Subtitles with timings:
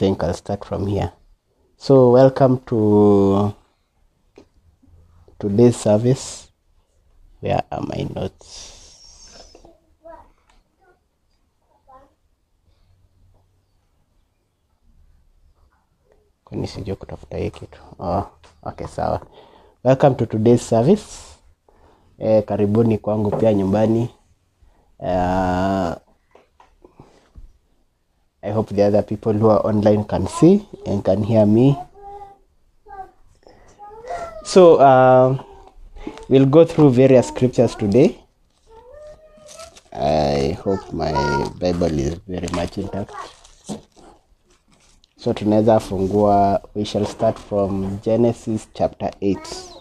[0.00, 1.12] think I'll start from here.
[1.76, 3.52] So, welcome to
[5.38, 6.48] today's service.
[7.40, 8.78] Where are my notes?
[16.44, 17.78] Kwani kutafuta hii kitu.
[17.98, 18.22] Oh,
[18.62, 19.20] okay, sawa.
[19.84, 21.36] Welcome to today's service.
[22.18, 24.10] Eh, karibuni kwangu pia nyumbani.
[24.98, 26.09] Uh,
[28.42, 31.76] I hope the other people who are online can see and can hear me.
[34.44, 35.42] So, uh,
[36.28, 38.18] we'll go through various scriptures today.
[39.92, 41.12] I hope my
[41.58, 43.12] Bible is very much intact.
[45.16, 49.79] So tunaweza fungua, we shall start from Genesis chapter 8.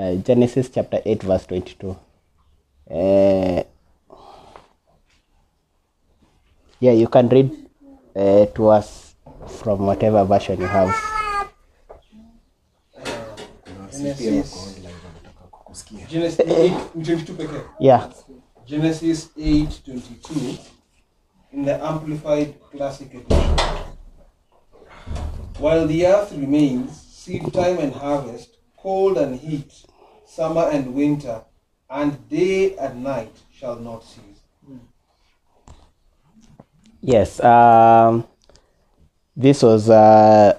[0.00, 1.90] Uh, Genesis chapter 8 verse 22.
[2.90, 3.62] Uh,
[6.80, 7.68] yeah, you can read
[8.16, 9.14] uh, to us
[9.60, 10.88] from whatever version you have.
[13.92, 14.80] Genesis
[16.08, 16.72] Genesis 8
[17.04, 17.60] 22 pekee.
[17.78, 18.10] Yeah.
[18.66, 20.58] Genesis 8:22
[21.52, 23.56] in the amplified classic edition.
[25.58, 29.89] While the earth remains, seed time and harvest, cold and heat,
[30.30, 31.42] summer and winter,
[31.90, 34.40] and day and night shall not cease.
[37.02, 37.42] Yes.
[37.42, 38.26] Um,
[39.34, 40.56] this was uh,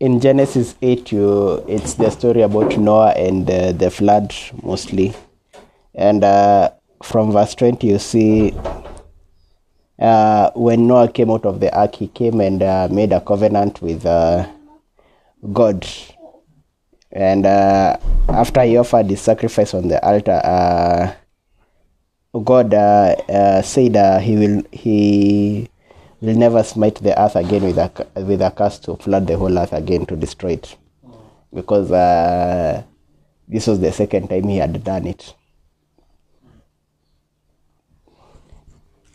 [0.00, 1.12] in Genesis 8.
[1.12, 5.14] You, it's the story about Noah and uh, the flood mostly.
[5.94, 6.70] And uh,
[7.02, 8.52] from verse 20, you see
[9.98, 13.80] uh, when Noah came out of the ark, he came and uh, made a covenant
[13.80, 14.48] with uh,
[15.52, 15.86] God.
[17.10, 17.96] And uh,
[18.28, 21.14] after he offered his sacrifice on the altar, uh,
[22.38, 25.70] God uh, uh, said uh, he will he
[26.20, 27.90] will never smite the earth again with a
[28.22, 30.76] with a curse to flood the whole earth again to destroy it,
[31.52, 32.82] because uh,
[33.48, 35.34] this was the second time he had done it.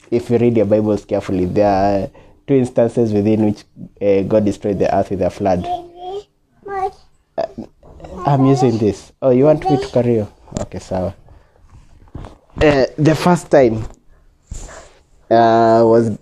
[0.10, 2.10] If you read your Bibles carefully, there are
[2.48, 3.64] two instances within which
[4.02, 5.64] uh, God destroyed the earth with a flood.
[8.26, 9.12] I'm using this.
[9.22, 10.28] Oh, you want me to carry you?
[10.62, 11.14] Okay, sawa.
[12.62, 13.84] Uh, the first time
[15.30, 16.18] uh, was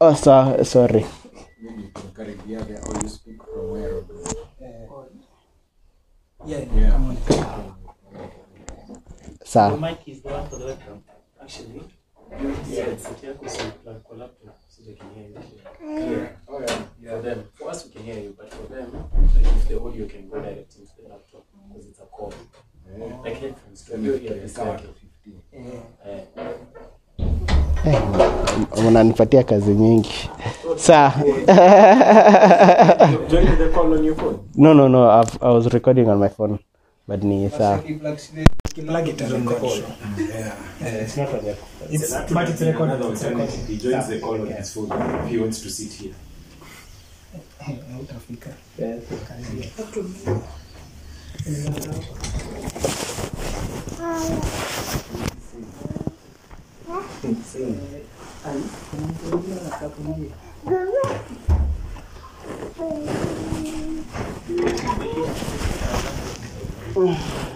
[0.00, 1.06] oh so, sorry?
[6.46, 6.90] Yeah, Yeah.
[6.90, 7.16] come on.
[9.80, 11.02] Mic is the one for the webcam.
[11.42, 11.82] Actually,
[12.68, 13.34] yeah, because you
[13.82, 14.57] plug your laptop so
[14.88, 15.34] they can hear you.
[16.16, 16.28] Yeah.
[16.48, 16.66] Oh yeah.
[17.16, 18.92] For them, for us we can hear you, but for them,
[19.34, 22.32] like if the audio can go direct into the laptop because it's a call.
[22.98, 23.16] Yeah.
[23.24, 24.88] Like headphones, can you you hear this count like to
[25.52, 25.82] 15.
[27.86, 28.02] eh,
[28.86, 30.30] unanipatia kazi nyingi
[30.76, 31.10] sa
[33.30, 34.38] join the call on your phone.
[34.56, 36.58] no no no I've, I was recording on my phone
[37.08, 37.78] but ni saa
[38.82, 39.76] akiplugs Plug it in the call.
[39.76, 40.20] Mm-hmm.
[40.20, 41.56] Yeah, it's not on your
[41.90, 42.94] It's, an but it's recorded.
[42.94, 43.54] Another It's alternative.
[43.54, 43.68] recorded.
[43.68, 44.14] He joins Sawa.
[44.14, 44.92] the call on his phone
[45.24, 46.14] if he wants to sit here.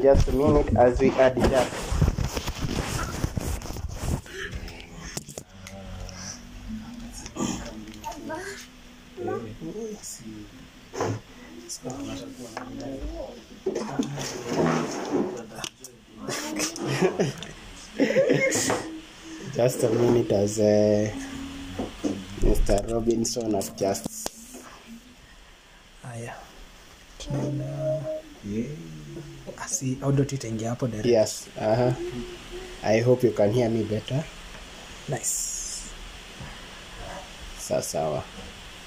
[0.00, 1.91] Just a minute as we add it up
[20.58, 21.08] uh,
[22.42, 22.92] Mr.
[22.92, 24.06] Robinson of just
[26.02, 26.34] Haya.
[27.18, 28.02] Tunaona
[29.58, 30.36] asi audio tu
[30.68, 31.06] hapo direct.
[31.06, 31.94] yes uh-huh.
[32.82, 34.24] I hope you can hear me better
[35.08, 35.82] Nice.
[37.58, 38.22] sawa sawa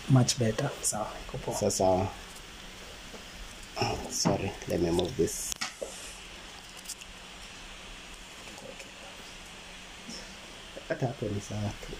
[0.10, 0.70] Much better.
[0.82, 1.08] Sawa.
[1.28, 1.56] iko poa.
[1.56, 2.08] sawa sawa
[4.12, 5.52] sorry let me move this
[10.86, 11.92] Tapos isa ato.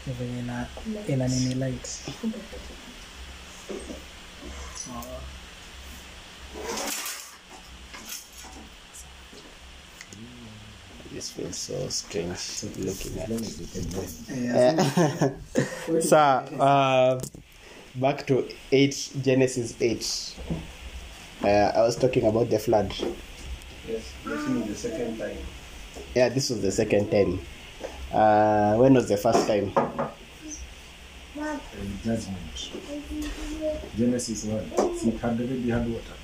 [0.00, 0.64] Sabi na
[1.04, 2.08] ilan ni likes.
[11.12, 12.40] This feels so strange
[12.80, 13.52] looking at it.
[14.32, 14.80] Yeah.
[16.00, 17.20] so, uh,
[17.96, 20.36] back to 8, Genesis 8.
[21.42, 22.94] Uh, I was talking about the flood.
[23.90, 25.36] Yes, this is the second time.
[26.14, 27.40] yeah this was the second time
[28.12, 29.72] uh, when was the first time
[31.36, 32.70] And judgment.
[33.96, 34.96] Genesis 1.
[34.98, 36.14] See, had already had water.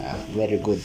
[0.00, 0.82] Ah, very good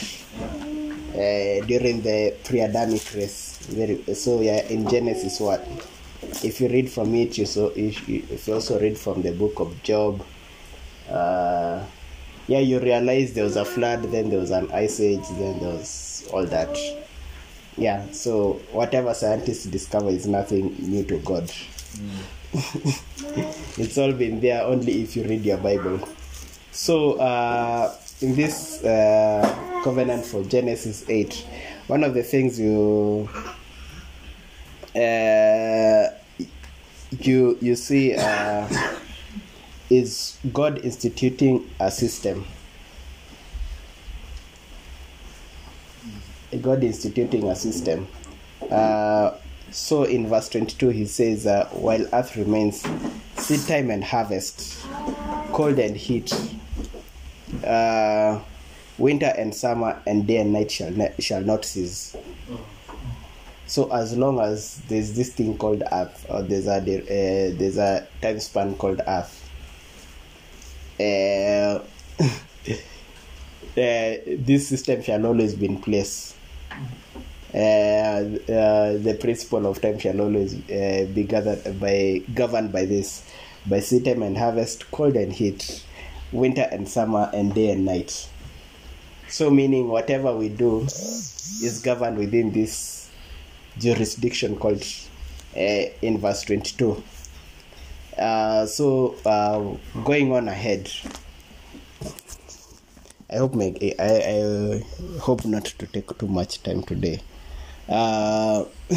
[1.16, 5.60] uh, during the pre-adamic race very so yeah in genesis 1.
[6.44, 9.32] if you read from it you so if you, if you also read from the
[9.32, 10.22] book of job
[11.10, 11.84] uh,
[12.48, 15.74] yeah you realize there was a flood then there was an ice age then there
[15.74, 16.78] was all that.
[17.78, 21.52] Yeah so whatever scientists discover is nothing new to god.
[23.78, 26.00] It's all been there only if you read your bible.
[26.72, 31.46] So uh, in this uh, covenant for Genesis 8,
[31.88, 33.30] one of the things you
[34.96, 36.08] uh,
[37.20, 38.68] you you see uh,
[39.90, 42.46] is God instituting a system.
[46.62, 48.08] God instituting a system.
[48.72, 49.32] Uh,
[49.72, 52.88] so in verse 22 he says, uh, while earth remains,
[53.36, 54.86] seed time and harvest,
[55.52, 56.34] cold and heat,
[57.64, 58.40] uh,
[58.98, 62.16] winter and summer and day and night shall, ne- shall not cease.
[63.68, 68.08] So as long as there's this thing called Earth, or there's a uh, there's a
[68.22, 69.45] time span called Earth,
[71.00, 71.80] uh,
[73.76, 76.36] this system shall always be in place.
[77.54, 78.22] Uh,
[78.98, 83.30] the principle of time shall always be gathered by governed by this,
[83.66, 85.84] by season and harvest, cold and heat,
[86.32, 88.30] winter and summer, and day and night.
[89.28, 93.10] So, meaning whatever we do is governed within this
[93.78, 94.84] jurisdiction called
[95.56, 97.04] uh, in verse 22.
[98.18, 99.60] Uh, so, uh,
[100.04, 100.90] going on ahead,
[103.30, 104.84] I hope my, I, I
[105.20, 107.22] hope not to take too much time today.
[107.88, 108.66] Uh,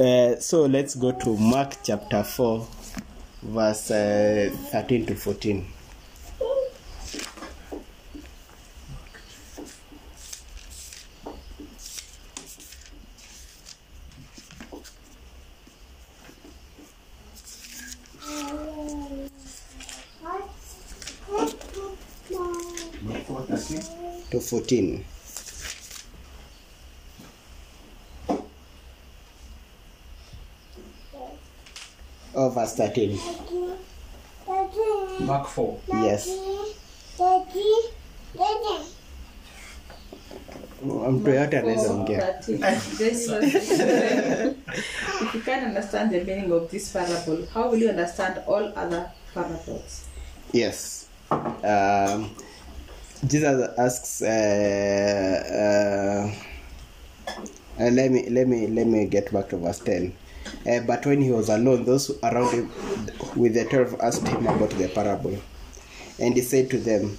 [0.00, 2.66] uh, so let's go to Mark chapter 4,
[3.42, 5.66] verse uh, 13 to 14.
[23.02, 24.04] Mark 4, 13.
[24.30, 25.04] to 14.
[32.36, 33.18] Oh, verse 13.
[35.26, 35.80] Mark 4.
[36.04, 36.28] Yes.
[41.10, 42.40] Mtu yote anaweza ongea.
[42.48, 43.28] if
[45.34, 50.04] you can understand the meaning of this parable, how will you understand all other parables?
[50.52, 51.06] Yes.
[51.30, 52.30] Um,
[53.26, 54.22] Jesus asks.
[54.22, 56.34] Uh, uh,
[57.80, 60.14] uh, let me let me let me get back to verse ten.
[60.66, 62.70] Uh, but when he was alone, those around him
[63.34, 65.36] with the twelve asked him about the parable,
[66.18, 67.18] and he said to them,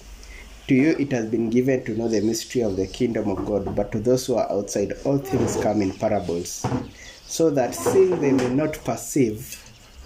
[0.68, 3.76] "To you it has been given to know the mystery of the kingdom of God,
[3.76, 6.66] but to those who are outside, all things come in parables,
[7.26, 9.60] so that seeing they may not perceive,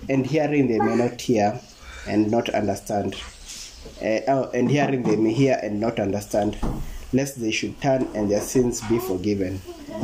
[0.08, 1.60] and hearing they may not hear,
[2.08, 3.16] and not understand."
[4.02, 6.58] Uh, oh, and hearing they may hear and not understand,
[7.14, 9.62] lest they should turn and their sins be forgiven.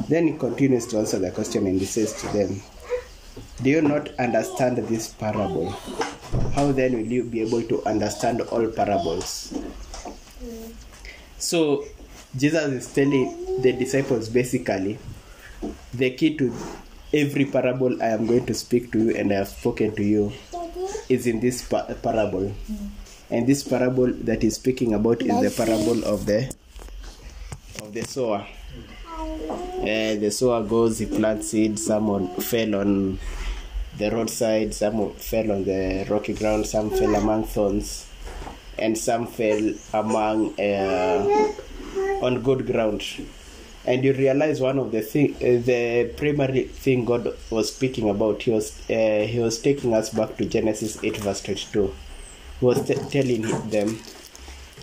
[0.10, 2.62] Then he continues to answer the question and he says to them,
[3.62, 5.70] Do you not understand this parable?
[6.54, 9.54] How then will you be able to understand all parables?
[11.38, 11.86] So,
[12.36, 15.00] Jesus is telling the disciples basically
[15.94, 16.54] the key to
[17.14, 20.34] every parable I am going to speak to you and I have spoken to you
[21.08, 22.54] is in this pa- parable.
[23.30, 26.54] And this parable that he's speaking about is the parable of the
[27.82, 28.46] of the sower.
[29.18, 33.20] Uh, the sower goes, he plants seed, some on, fell on
[33.98, 38.10] the roadside, some fell on the rocky ground, some fell among thorns,
[38.78, 41.54] and some fell among uh,
[42.22, 43.04] on good ground.
[43.86, 48.42] And you realize one of the thing, uh, the primary thing God was speaking about.
[48.42, 51.94] He was uh, he was taking us back to Genesis eight verse twenty two.
[52.62, 54.00] Was t- telling them.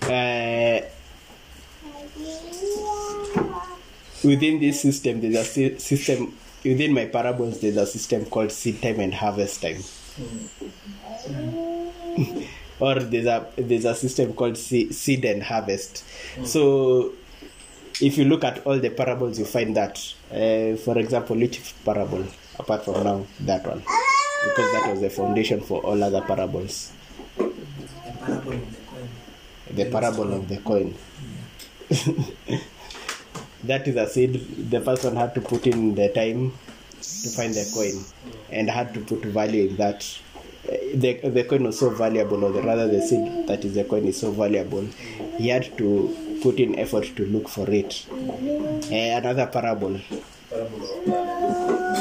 [0.03, 0.81] Uh,
[4.25, 8.81] within this system there's a sy- system within my parables there's a system called seed
[8.83, 9.79] time and harvest time
[12.81, 16.05] or there's a there's a system called se- seed and harvest
[16.45, 17.13] so
[18.01, 19.97] if you look at all the parables, you find that.
[20.31, 22.25] Uh, for example, which parable,
[22.59, 26.91] apart from now, that one, because that was the foundation for all other parables.
[29.71, 30.95] The parable of the coin.
[33.65, 34.71] That is a seed.
[34.71, 36.53] The person had to put in the time
[37.01, 38.05] to find the coin,
[38.51, 40.05] and had to put value in that.
[40.95, 44.19] The, the coin was so valuable, or rather, the seed that is the coin is
[44.19, 44.85] so valuable.
[45.39, 48.05] He had to put in effort to look for it.
[48.11, 50.01] Uh, another parable,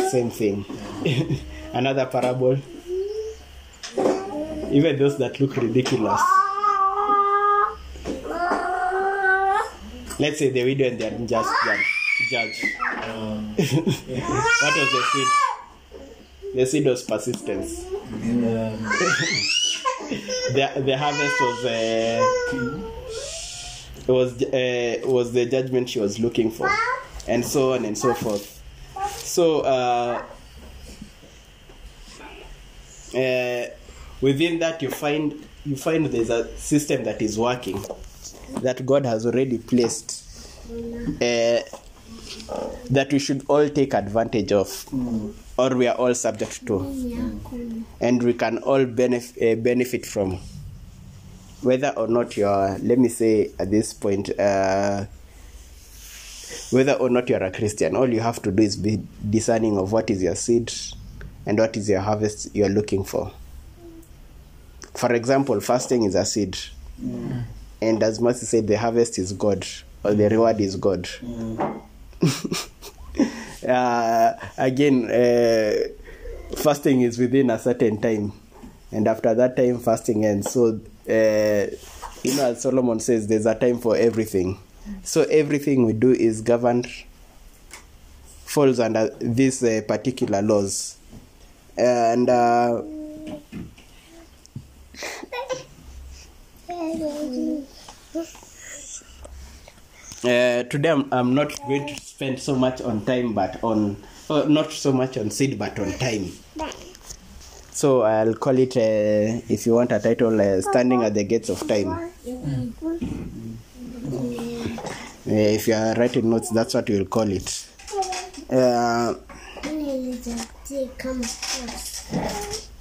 [0.10, 0.66] same thing.
[1.74, 2.58] another parable.
[4.72, 6.22] Even those that look ridiculous.
[10.20, 11.50] Let's say the widow and the unjust
[12.30, 12.63] judge.
[13.01, 15.28] what was the seed?
[16.56, 17.84] The seed was persistence.
[20.54, 22.22] the, the harvest was uh,
[24.08, 26.70] was uh, was the judgment she was looking for,
[27.28, 28.62] and so on and so forth.
[29.10, 30.24] So uh,
[33.16, 33.66] uh,
[34.22, 37.84] within that, you find you find there's a system that is working,
[38.62, 40.18] that God has already placed.
[41.22, 41.60] Uh,
[42.90, 44.86] that we should all take advantage of,
[45.58, 46.80] or we are all subject to,
[48.00, 50.40] and we can all benef- uh, benefit from.
[51.62, 55.06] Whether or not you are, let me say at this point, uh,
[56.72, 59.00] whether or not you are a Christian, all you have to do is be
[59.30, 60.74] discerning of what is your seed
[61.46, 63.32] and what is your harvest you are looking for.
[64.94, 66.58] For example, fasting is a seed,
[67.82, 69.66] and as Mercy said, the harvest is God,
[70.04, 71.08] or the reward is God
[73.68, 75.74] uh, again, uh,
[76.56, 78.32] fasting is within a certain time,
[78.92, 80.52] and after that time, fasting ends.
[80.52, 80.80] So,
[81.10, 81.68] uh,
[82.24, 84.60] you know, as Solomon says, there's a time for everything.
[85.04, 86.88] So everything we do is governed,
[88.46, 90.98] falls under these uh, particular laws,
[91.78, 92.30] and.
[100.24, 103.98] Uh, today I'm, I'm not going to spend so much on time but on
[104.29, 106.31] uh, not so much on seed but on time.
[107.72, 111.50] So i'll call it uh, if you want a title uh, standing at the gates
[111.50, 111.89] of time.
[111.89, 112.10] Uh,
[115.25, 117.67] if you are writing notes that's what you'll call it.
[118.51, 119.15] Uh,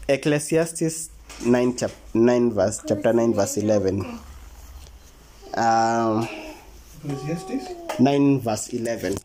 [0.08, 1.10] ecclesiastes
[1.44, 4.00] 9 chap- 9 verse chapter 9 verse 11
[5.54, 6.28] um,
[7.04, 7.68] Ecclesiastes
[7.98, 9.16] 9 verse 11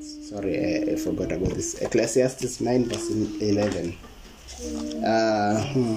[0.00, 3.96] sorry I, I forgot about this ecclesiastes 9 verse 11
[5.04, 5.96] uh, hmm.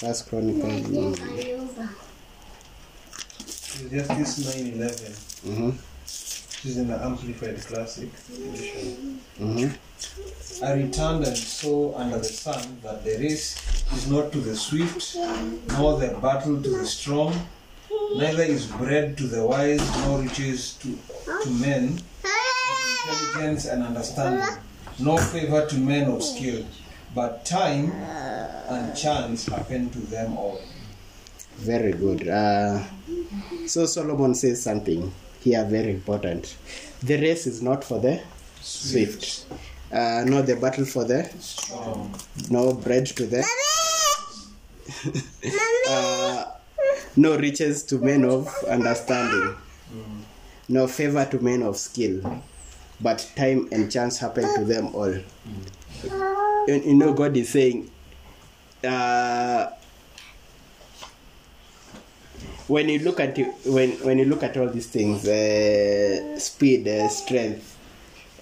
[0.00, 1.14] first chronicle
[3.80, 5.16] Ecclesiastes 9:11.
[5.46, 5.72] mhm,
[6.04, 9.20] This is in the Amplified Classic Edition.
[9.40, 9.70] mhm.
[10.62, 13.56] I returned and saw under the sun that the race
[13.94, 15.16] is not to the swift,
[15.68, 17.32] nor the battle to the strong,
[18.16, 20.98] neither is bread to the wise, nor riches to,
[21.44, 24.46] to men of intelligence and understanding,
[24.98, 26.64] nor favor to men of skill,
[27.14, 27.90] but time
[28.68, 30.60] and chance happen to them all.
[31.58, 32.26] very good.
[32.28, 32.82] Uh,
[33.66, 36.56] so solomon says something here very important.
[37.02, 38.20] The race is not for the
[38.60, 39.46] swift
[39.92, 42.14] uh, nor the battle for the Strong.
[42.50, 43.44] no bread to the
[45.88, 46.44] uh,
[47.16, 49.54] no riches to men of understanding.
[50.68, 52.42] No favor to men of skill.
[53.00, 55.12] But time and chance happen to them all.
[56.68, 57.90] You, you know god is saying
[58.84, 59.70] uh,
[62.68, 67.08] when you look at when when you look at all these things uh, speed uh,
[67.08, 67.76] strength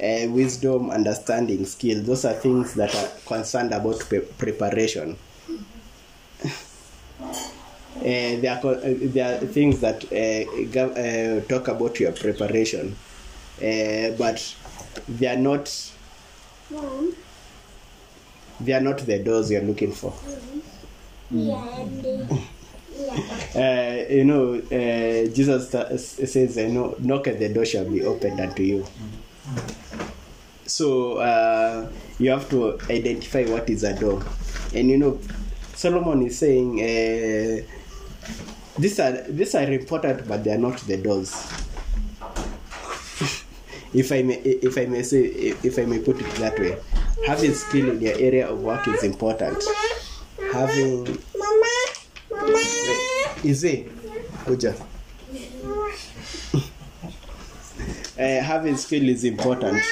[0.02, 2.02] uh, wisdom understanding skill.
[2.02, 5.16] Those are things that are concerned about pre- preparation.
[7.96, 12.96] Uh, they, are, co- uh, they are things that uh, talk about your preparation.
[13.60, 14.54] But
[15.08, 15.68] they are not
[18.60, 20.12] they are not the doors you're looking for.
[23.54, 28.40] Uh, you know, uh, Jesus says, you know, knock at the door shall be opened
[28.40, 28.86] unto you.
[30.68, 34.26] So uh, you have to identify what is a dog
[34.74, 35.18] And you know,
[35.74, 37.62] Solomon is saying, uh,
[38.78, 41.32] these are these are important, but they are not the doors.
[43.94, 46.76] if I may, if I may say, if, I may put it that way,
[47.26, 49.62] having skill in your area of work is important.
[50.52, 51.18] Having
[52.30, 53.88] Wait, is it?
[54.44, 54.74] Kuja.
[56.54, 59.82] uh, having skill is important.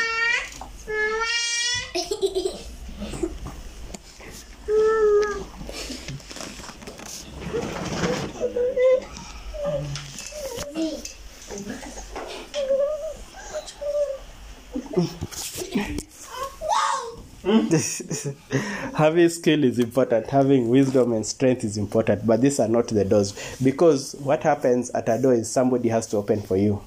[18.96, 23.04] Having skill is important having wisdom and strength is important but these are not the
[23.04, 23.34] doors.
[23.62, 26.80] Because what happens at a door is somebody has to open for you.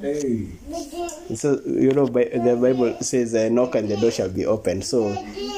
[0.00, 0.48] Hey.
[1.34, 5.08] so you know the bible says uh, knock and the door shall be opened so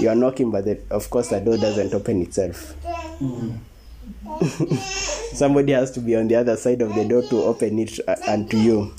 [0.00, 2.74] you are knocking but the, of course the door doesn't open itself.
[5.32, 8.16] Somebody has to be on the other side of the door to open it uh,
[8.26, 8.92] unto you.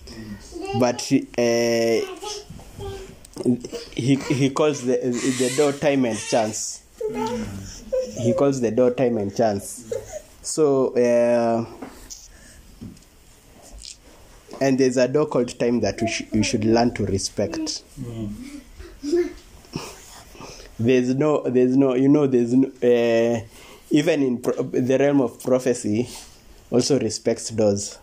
[0.79, 1.99] But uh,
[3.95, 6.83] he he calls the the door time and chance.
[8.19, 9.91] He calls the door time and chance.
[10.41, 11.65] So uh,
[14.61, 17.83] and there's a door called time that we, sh- we should learn to respect.
[20.79, 23.41] There's no there's no you know there's no uh,
[23.91, 26.09] even in pro- the realm of prophecy
[26.71, 27.97] also respects doors.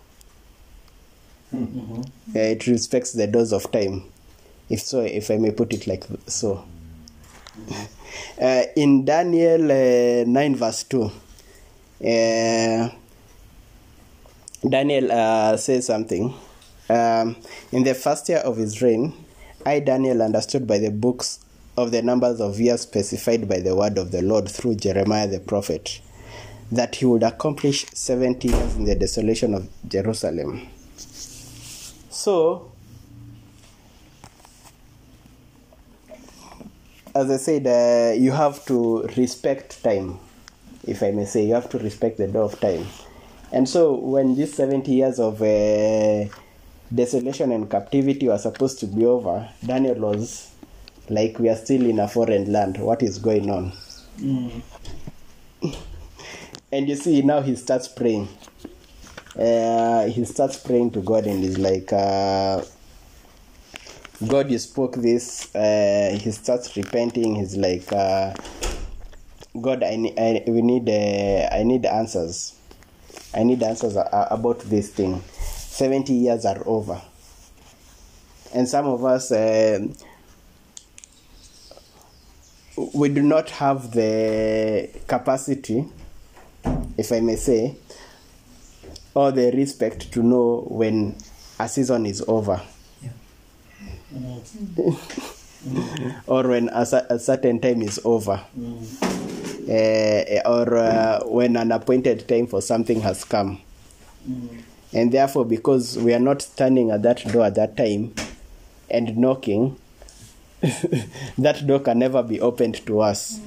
[1.55, 1.59] Uh,
[2.35, 4.05] it respects the doors of time
[4.69, 6.65] if so if i may put it like so.
[8.41, 11.11] Uh, in daniel uh, 9 verse 2 uh,
[14.69, 16.35] daniel uh, says something.
[16.89, 17.37] Um,
[17.73, 19.13] in the first year of his reign
[19.65, 21.41] i daniel understood by the books
[21.77, 25.41] of the numbers of years specified by the word of the lord through jeremiah the
[25.41, 26.01] prophet
[26.71, 30.69] that he would accomplish 70 years in the desolation of jerusalem.
[32.11, 32.73] So
[37.17, 40.19] as I said, uh, you have to respect time,
[40.87, 41.47] if I may say.
[41.47, 42.87] You have to respect the door of time.
[43.53, 46.27] And so, when these 70 years of uh,
[46.95, 50.51] desolation and captivity were supposed to be over, Daniel was
[51.09, 52.77] like, We are still in a foreign land.
[52.77, 53.73] What is going on?
[56.71, 58.29] and you see, now he starts praying.
[59.39, 62.63] Uh, he starts praying to God and he's like, uh,
[64.25, 65.55] God, you spoke this.
[65.55, 67.35] Uh, he starts repenting.
[67.35, 68.33] He's like, uh,
[69.61, 72.59] God, I, I we need uh, I need answers.
[73.35, 75.21] I need answers about this thing.
[75.21, 76.99] Seventy years are over,
[78.55, 79.87] and some of us uh,
[82.95, 85.85] we do not have the capacity,
[86.97, 87.77] if I may say,
[89.13, 91.19] or the respect to know when
[91.59, 92.63] a season is over
[96.27, 98.41] or when a, a certain time is over.
[99.69, 103.61] Uh, or uh, when an appointed time for something has come.
[104.93, 108.15] And therefore because we are not standing at that door at that time
[108.89, 109.77] and knocking
[111.39, 113.41] that door can never be opened to us.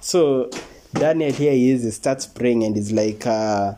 [0.00, 0.50] So
[0.92, 3.74] daniel here he is he starts praying and he's like uh,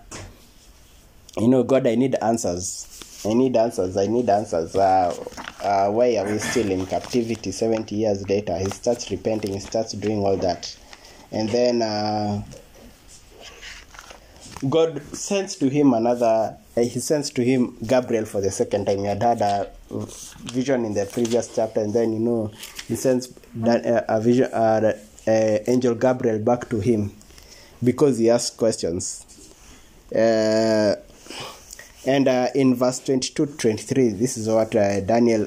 [1.37, 2.89] you know god i need answers.
[3.25, 3.97] I need answers.
[3.97, 4.75] I need answers.
[4.75, 5.15] Uh,
[5.63, 8.59] uh, why are we still in captivity 70 years later?
[8.59, 10.77] He starts repenting he starts doing all that.
[11.31, 12.43] And then uh,
[14.69, 18.99] god sends to him another uh, he sends to him gabriel for the second time.
[18.99, 19.71] He had had a
[20.41, 22.51] vision in the previous chapter and then you know
[22.89, 24.93] he sends that, uh, a vision uh,
[25.27, 27.13] uh, angel gabriel back to him
[27.83, 29.27] because he asked questions.
[30.15, 30.97] Uh,
[32.07, 35.47] and uh, in verse 22 to 23 this is what uh, daniel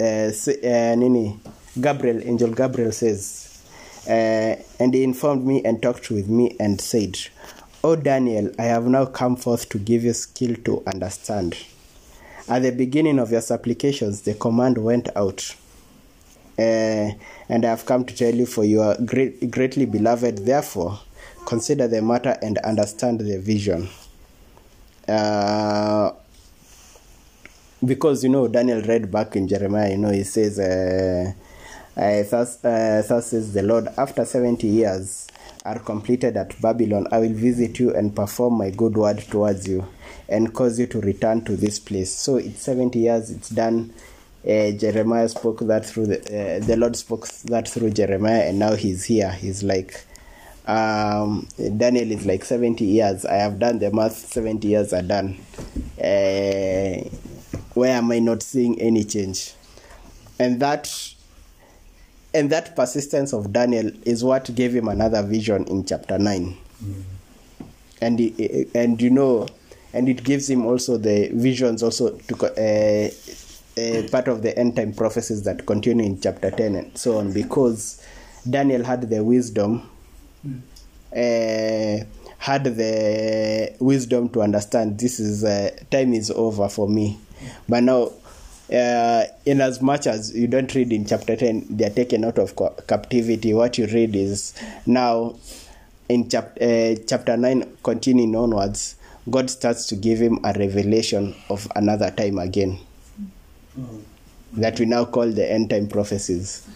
[0.00, 1.38] uh, uh, nini
[1.80, 3.62] gabriel angel gabriel says
[4.08, 7.18] uh, and he informed me and talked with me and said
[7.82, 11.56] o daniel i have now come forth to give you skill to understand
[12.48, 15.54] at the beginning of your supplications the command went out
[16.58, 17.12] uh,
[17.48, 20.38] and I have come to tell you, for you are great, greatly beloved.
[20.38, 20.98] Therefore,
[21.46, 23.88] consider the matter and understand the vision.
[25.08, 26.12] Uh,
[27.84, 31.32] because you know Daniel read back in Jeremiah, you know he says, uh,
[31.96, 35.26] uh, "Thus, uh, thus says the Lord: After seventy years
[35.64, 39.86] are completed at Babylon, I will visit you and perform my good word towards you,
[40.28, 43.30] and cause you to return to this place." So it's seventy years.
[43.30, 43.92] It's done.
[44.44, 48.74] Uh, Jeremiah spoke that through the uh, the Lord spoke that through Jeremiah, and now
[48.74, 49.30] he's here.
[49.32, 50.04] He's like,
[50.68, 53.24] um, Daniel is like 70 years.
[53.24, 55.38] I have done the math, 70 years are done.
[55.98, 57.08] Uh,
[57.74, 59.54] where am I not seeing any change?
[60.38, 60.92] And that
[62.34, 66.56] and that persistence of Daniel is what gave him another vision in chapter 9.
[68.00, 69.48] And he- and you know,
[69.94, 73.10] and it gives him also the visions also to uh,
[73.80, 77.32] uh, part of the end time prophecies that continue in chapter 10 and so on
[77.32, 78.02] because
[78.48, 79.88] daniel had the wisdom
[81.12, 82.04] uh,
[82.38, 87.18] had the wisdom to understand this is uh, time is over for me.
[87.68, 88.12] But now
[88.72, 92.38] uh, in as much as you don't read in chapter 10 they are taken out
[92.38, 93.54] of ca- captivity.
[93.54, 94.54] What you read is
[94.86, 95.36] now
[96.08, 98.96] in chap- uh, chapter 9 continuing onwards
[99.30, 102.78] god starts to give him a revelation of another time again.
[104.54, 106.66] That we now call the end time prophecies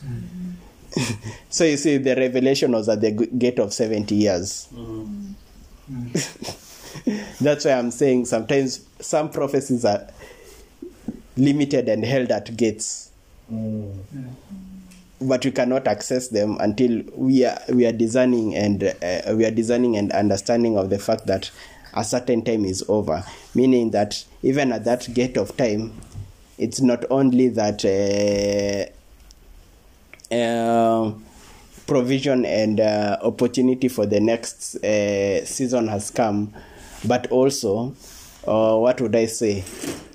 [1.49, 4.69] so you see the revelation was at the gate of 70 years.
[7.41, 10.07] That's why i'm saying sometimes some prophecies are
[11.37, 13.11] limited and held at gates.
[15.21, 19.51] But we cannot access them until we are we are discerning and uh, we are
[19.51, 21.51] discerning and understanding of the fact that
[21.95, 23.25] a certain time is over.
[23.55, 25.93] Meaning that even at that gate of time
[26.59, 28.91] it's not only that uh,
[30.33, 31.13] uh,
[31.87, 36.53] provision and uh, opportunity for the next uh, season has come.
[37.05, 37.95] But also
[38.47, 39.65] uh, what would i say?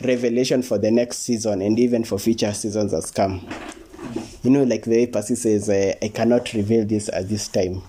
[0.03, 3.47] Revelation for the next season and even for future seasons has come.
[4.43, 7.82] You know like the way Percy says uh, i cannot reveal this at this time.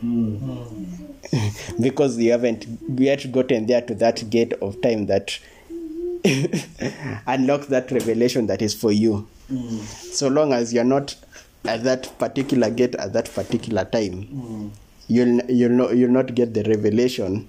[1.80, 5.38] Because you haven't yet gotten there to that gate of time that
[7.26, 9.26] unlocks that revelation that is for you.
[10.12, 11.16] So long as you're not
[11.64, 14.72] at that particular gate at that particular time
[15.08, 17.48] you'll you'll not you'll not get the revelation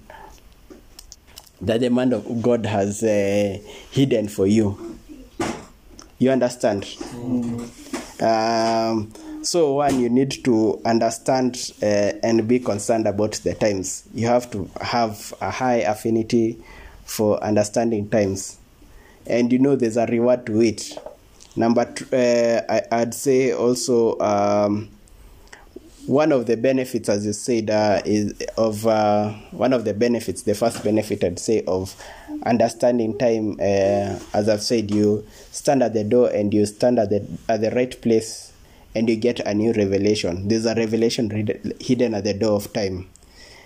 [1.60, 3.58] that the man of god has uh,
[3.90, 4.96] hidden for you.
[6.18, 6.86] You understand?
[8.20, 14.04] Um, so one you need to understand uh, and be concerned about the times.
[14.14, 16.62] You have to have a high affinity
[17.04, 18.58] for understanding times.
[19.26, 20.98] And you know there's a reward to it
[21.56, 21.82] number
[22.12, 24.88] uh, I, i'd say also um,
[26.06, 30.42] one of the benefits as you said uh, is of uh, one of the benefits
[30.42, 31.94] the first benefit i'd say of
[32.46, 37.10] understanding time uh, as i've said you stand at the door and you stand at
[37.10, 38.50] the at the right place
[38.94, 40.48] and you get a new revelation.
[40.48, 43.08] There's a revelation re- hidden at the door of time.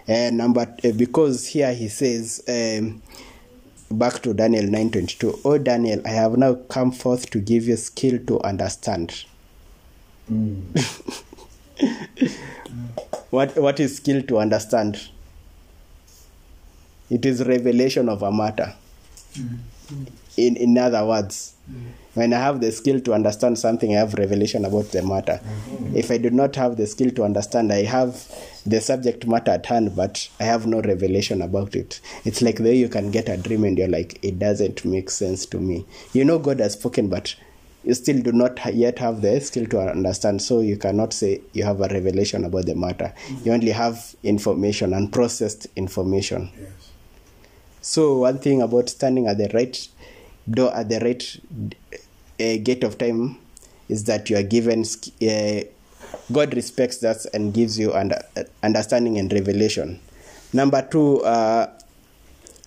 [0.07, 3.01] Uh, number uh, because here he says um,
[3.99, 8.19] back to daniel 922 oh daniel i have now come forth to give you skill
[8.27, 9.25] to understand.
[13.31, 15.09] What what is skill to understand?
[17.11, 18.75] It is revelation of a matter
[20.37, 21.55] in in other words
[22.15, 25.41] when i have the skill to understand something i have revelation about the matter.
[25.95, 28.13] If i do not have the skill to understand i have
[28.67, 32.01] the subject matter at hand but i have no revelation about it.
[32.25, 35.11] It's like the way you can get a dream and you're like it doesn't make
[35.11, 35.87] sense to me.
[36.13, 37.35] You know god has spoken but
[37.85, 41.65] you still do not yet have the skill to understand so you cannot say you
[41.65, 43.13] have a revelation about the matter.
[43.45, 46.51] You only have information and processed information
[47.85, 49.89] so one thing about standing at the right
[50.51, 51.41] door at the right
[52.41, 53.37] uh, gate of time
[53.91, 54.83] is that you are given
[55.23, 55.61] uh,
[56.33, 58.19] god respects that and gives you under,
[58.63, 60.01] understanding and revelation.
[60.55, 61.71] Number two uh,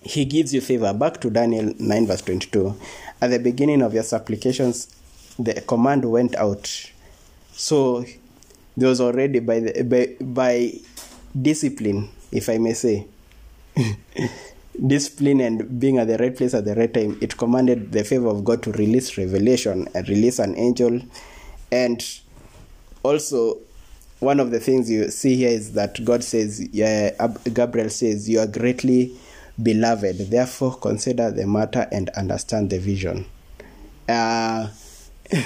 [0.04, 0.94] he gives you favor.
[0.94, 2.76] Back to daniel 9 verse 22
[3.20, 4.86] at the beginning of your supplications
[5.36, 6.92] the command went out.
[7.50, 8.04] So
[8.76, 10.74] there was already by the, by, by
[11.40, 13.06] discipline if i may say
[14.86, 18.28] discipline and being at the right place at the right time it commanded the favor
[18.28, 21.00] of god to release revelation and release an angel.
[21.70, 22.04] And
[23.02, 23.58] also
[24.20, 27.10] one of the things you see here is that god says yeah,
[27.52, 29.16] gabriel says you are greatly
[29.62, 30.30] beloved.
[30.30, 33.26] Therefore consider the matter and understand the vision.
[34.08, 34.68] Uh,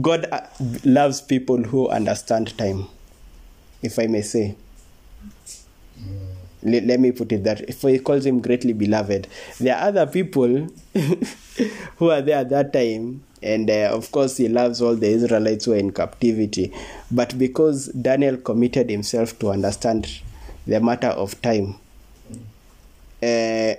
[0.00, 0.40] god uh,
[0.84, 2.86] loves people who understand time
[3.82, 4.56] if i may say
[6.62, 9.26] let, let me put it that for he calls him greatly beloved.
[9.58, 10.68] There are other people
[11.96, 15.64] who are there at that time and uh, of course he loves all the israelites
[15.64, 16.72] who are in captivity.
[17.10, 20.20] But because daniel committed himself to understand
[20.66, 21.74] the matter of time
[23.22, 23.74] uh,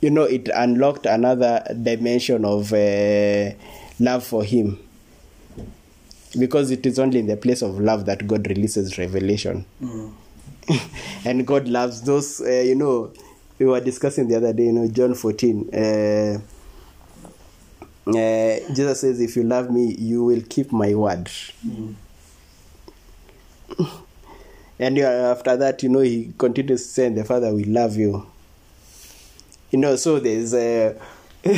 [0.00, 3.50] you know it unlocked another dimension of uh,
[4.00, 4.78] love for him.
[6.38, 9.64] Because it is only in the place of love that god releases revelation
[11.24, 13.12] and god loves those uh, you know
[13.58, 16.38] we were discussing the other day you know john 14 uh,
[18.08, 21.30] uh, jesus says if you love me you will keep my word
[24.80, 28.26] And uh, after that, you know, he continues saying, "The Father will love you."
[29.70, 30.94] You know, so there's uh,
[31.44, 31.52] uh,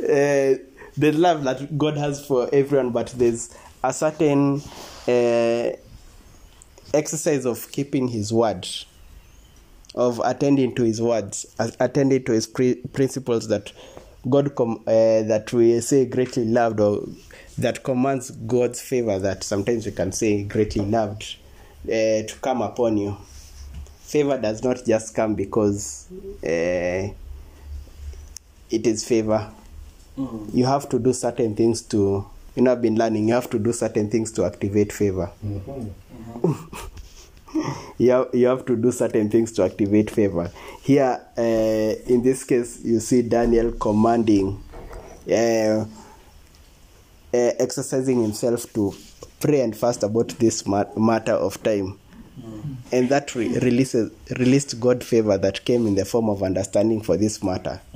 [0.00, 4.60] the love that God has for everyone, but there's a certain
[5.06, 5.70] uh,
[6.94, 8.66] exercise of keeping His word,
[9.94, 11.46] of attending to His words,
[11.80, 13.72] attending to His pre- principles that
[14.28, 17.02] God com- uh, that we say greatly loved, or
[17.58, 19.18] that commands God's favor.
[19.18, 21.36] That sometimes we can say greatly loved
[21.84, 23.16] uh, to come upon you.
[24.00, 26.06] Favor does not just come because
[26.44, 27.08] uh,
[28.70, 29.50] it is favor
[30.52, 33.58] you have to do certain things to you know i've been learning you have to
[33.58, 35.30] do certain things to activate favor
[37.98, 40.50] you, have, you have to do certain things to activate favor.
[40.82, 44.62] Here uh, in this case you see daniel commanding
[45.30, 45.86] uh, uh,
[47.32, 48.94] exercising himself to
[49.40, 51.98] pray and fast about this ma- matter of time.
[52.92, 57.16] And that re- releases released god favor that came in the form of understanding for
[57.16, 57.80] this matter.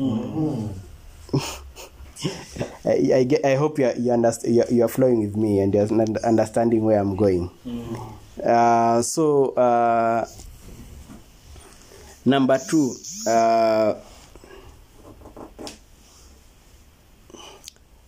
[2.85, 5.89] I, I, I hope you're, you understand, you're, you're flowing with me and you're
[6.25, 7.51] understanding where I'm going.
[8.45, 10.27] Uh, so, uh,
[12.25, 12.95] number two,
[13.27, 13.95] uh,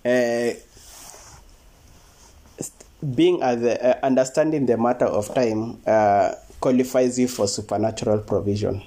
[0.04, 0.50] uh,
[3.14, 8.82] being at the, uh, understanding the matter of time uh, qualifies you for supernatural provision.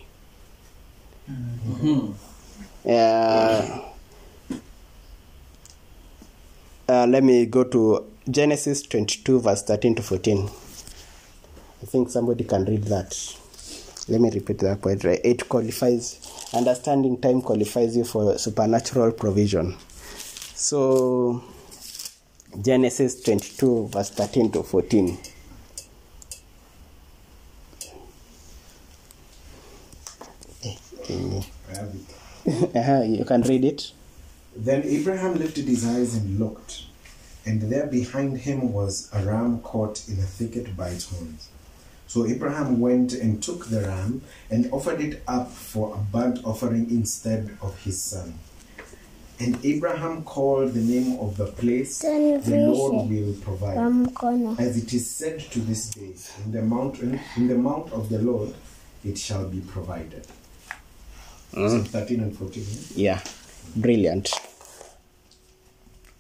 [2.86, 3.82] Uh,
[6.90, 10.50] uh, let me go to Genesis 22, verse 13 to 14.
[11.84, 13.14] I think somebody can read that.
[14.08, 14.80] Let me repeat that.
[14.86, 15.20] Right?
[15.22, 19.76] It qualifies, understanding time qualifies you for supernatural provision.
[20.56, 21.44] So,
[22.62, 25.18] Genesis 22, verse 13 to 14.
[30.64, 30.76] Eh,
[31.10, 32.76] eh, I have it.
[32.78, 33.92] uh-huh, you can read it.
[34.56, 36.84] Then Abraham lifted his eyes and looked,
[37.46, 41.50] and there behind him was a ram caught in a thicket by its horns.
[42.14, 44.22] So Abraham went and took the ram
[44.52, 48.38] and offered it up for a burnt offering instead of his son.
[49.40, 53.78] And Abraham called the name of the place, The Lord will provide.
[54.60, 56.14] As it is said to this day,
[56.46, 58.54] in the mountain, in the mount of the Lord,
[59.04, 60.28] it shall be provided.
[61.52, 62.64] So 13 and 14.
[62.94, 63.14] yeah?
[63.16, 63.22] Yeah,
[63.76, 64.30] brilliant.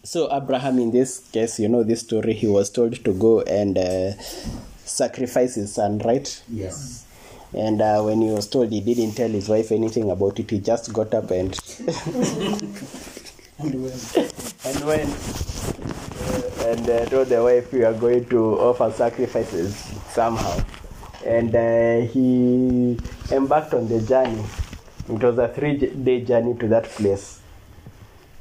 [0.01, 2.33] So Abraham, in this case, you know this story.
[2.33, 4.13] He was told to go and uh,
[4.85, 6.43] sacrifice his son, right?
[6.49, 7.05] Yes.
[7.53, 10.49] And uh, when he was told, he didn't tell his wife anything about it.
[10.49, 11.53] He just got up and
[13.59, 13.85] and
[14.85, 15.09] went
[16.23, 19.75] uh, and uh, told the wife, "We are going to offer sacrifices
[20.11, 20.63] somehow."
[21.25, 22.97] And uh, he
[23.31, 24.43] embarked on the journey.
[25.09, 27.39] It was a three-day journey to that place,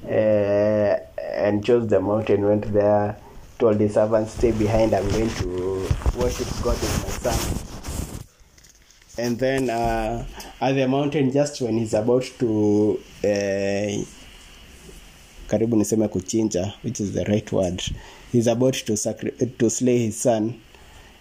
[0.04, 2.46] uh, and chose the mountain.
[2.46, 3.16] Went there,
[3.58, 4.94] told the servants, "Stay behind.
[4.94, 5.71] I'm going to
[6.16, 7.72] worship God with my son."
[9.18, 10.24] and then uh,
[10.60, 14.04] at the mountain just when he's about to uh,
[15.48, 17.82] karibu niseme kuchinja which is the right word
[18.32, 20.54] he's about to sacri- to slay his son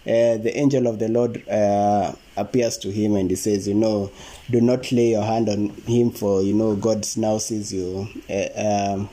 [0.06, 4.10] uh, the angel of the lord uh, appears to him and he says you know
[4.50, 8.94] do not lay your hand on him for you know god now sees you uh,
[8.94, 9.08] um,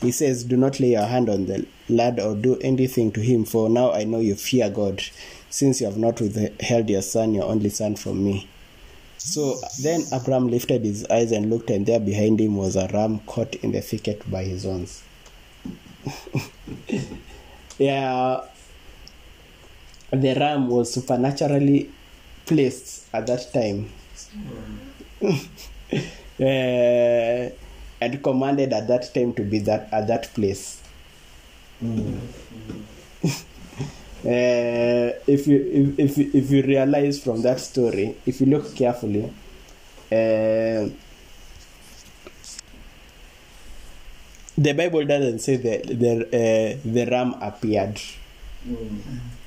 [0.00, 3.44] he says, Do not lay your hand on the lad or do anything to him,
[3.44, 5.02] for now I know you fear God,
[5.50, 8.48] since you have not withheld your son, your only son, from me.
[9.18, 13.20] So then Abraham lifted his eyes and looked, and there behind him was a ram
[13.20, 15.02] caught in the thicket by his horns.
[17.78, 18.42] yeah,
[20.10, 21.90] the ram was supernaturally
[22.44, 23.90] placed at that time.
[26.40, 27.50] uh,
[28.00, 30.82] and commanded at that time to be that at that place.
[31.82, 32.20] Uh,
[35.26, 39.24] if you if, if if you realize from that story, if you look carefully,
[40.10, 40.88] uh,
[44.56, 48.00] the Bible doesn't say that the uh, the ram appeared.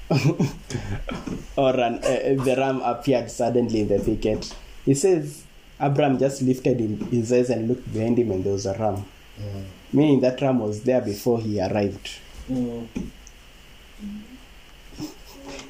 [1.57, 4.55] or an, the ram appeared suddenly in the thicket.
[4.85, 5.43] He says
[5.81, 6.79] Abraham just lifted
[7.11, 9.05] his eyes and looked behind him, and there was a ram.
[9.91, 12.09] Meaning that ram was there before he arrived.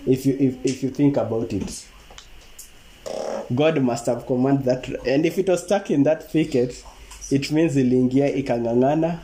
[0.05, 1.87] If you if, if you think about it,
[3.53, 6.83] God must have commanded that, and if it was stuck in that thicket,
[7.31, 9.19] it means iliingia ikang'ang'ana,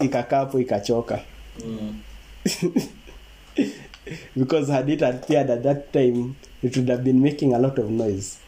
[0.00, 1.20] ikakapo ikachoka
[1.58, 1.94] ikachoka.
[4.36, 7.90] because had it appeared at that time, it would have been making a lot of
[7.90, 8.38] noise.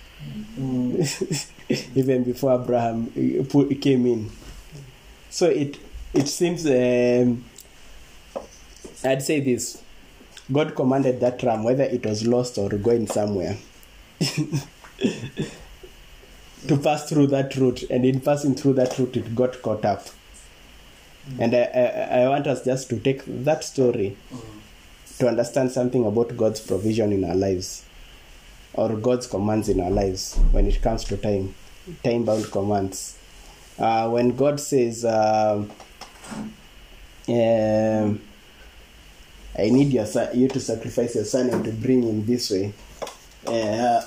[1.94, 4.30] Even before Abraham uh, came in.
[5.30, 5.78] So it
[6.12, 7.44] it seems um,
[9.04, 9.82] I'd say this
[10.52, 13.56] God commanded that ram, whether it was lost or going somewhere,
[14.18, 14.60] to
[16.82, 17.84] pass through that route.
[17.84, 20.06] And in passing through that route, it got caught up.
[21.38, 24.16] And I, I, I want us just to take that story
[25.18, 27.84] to understand something about God's provision in our lives
[28.72, 31.54] or God's commands in our lives when it comes to time,
[32.02, 33.18] time bound commands.
[33.80, 35.64] Uh, when God says, uh,
[37.28, 38.14] uh,
[39.58, 42.74] I need your son, you to sacrifice your son and to bring him this way.
[43.46, 44.02] Uh,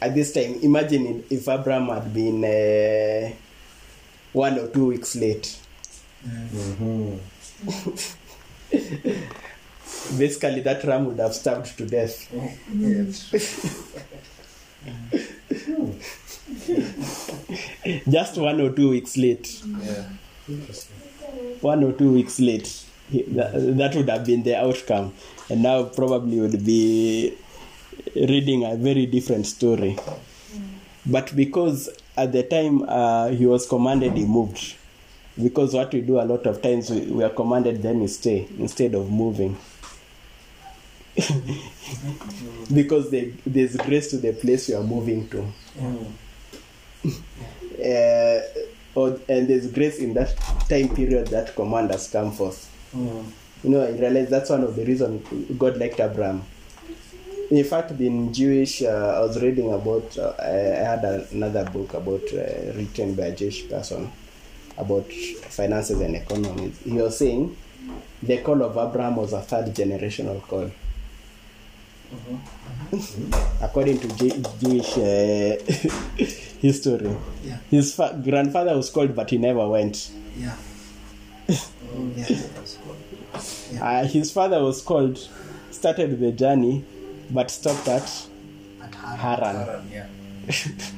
[0.00, 3.30] at this time, imagine if Abraham had been uh,
[4.32, 5.58] one or two weeks late.
[10.16, 12.32] Basically, that ram would have starved to death.
[18.08, 19.62] Just one or two weeks late.
[19.82, 20.04] Yeah.
[21.60, 22.84] one or two weeks late.
[23.12, 25.12] That, that would have been the outcome.
[25.48, 27.36] And now probably would be
[28.16, 29.96] reading a very different story.
[31.06, 34.76] But because at the time uh, he was commanded he moved.
[35.40, 38.46] Because what we do a lot of times we, we are commanded then we stay
[38.58, 39.56] instead of moving.
[42.72, 45.44] Because they, there's grace to the place you are moving to
[47.04, 48.40] uh,
[48.94, 50.36] or, and there's grace in that
[50.68, 52.68] time period that command has come forth.
[53.62, 55.26] You know, I realize that's one of the reasons
[55.58, 56.42] God liked Abraham.
[57.50, 62.22] In fact, being Jewish, uh, I was reading about, uh, I had another book about
[62.32, 64.10] uh, written by a Jewish person
[64.78, 66.72] about finances and economy.
[66.84, 67.56] He was saying
[68.22, 70.70] the call of Abraham was a third generational call.
[73.62, 74.08] According to
[74.60, 75.56] Jewish uh,
[76.60, 77.58] history, Yeah.
[77.70, 80.10] his fa- grandfather was called, but he never went.
[80.38, 80.56] Yeah.
[82.16, 82.38] yeah.
[83.80, 85.18] Uh, his father was called,
[85.70, 86.84] started the journey,
[87.30, 88.26] but stopped at
[88.82, 89.56] At Haran.
[89.56, 89.90] Haran.
[89.92, 90.06] Yeah.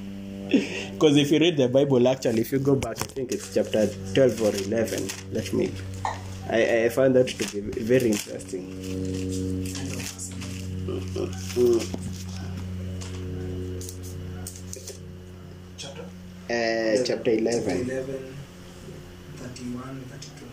[0.92, 3.86] Because if you read the Bible, actually, if you go back, I think it's chapter
[4.12, 5.08] 12 or 11.
[5.32, 5.72] Let me.
[6.50, 8.68] I, I found that to be very interesting.
[16.52, 17.80] Chapter Uh, chapter 11.
[17.80, 18.36] 11,
[19.36, 20.46] 31, 32.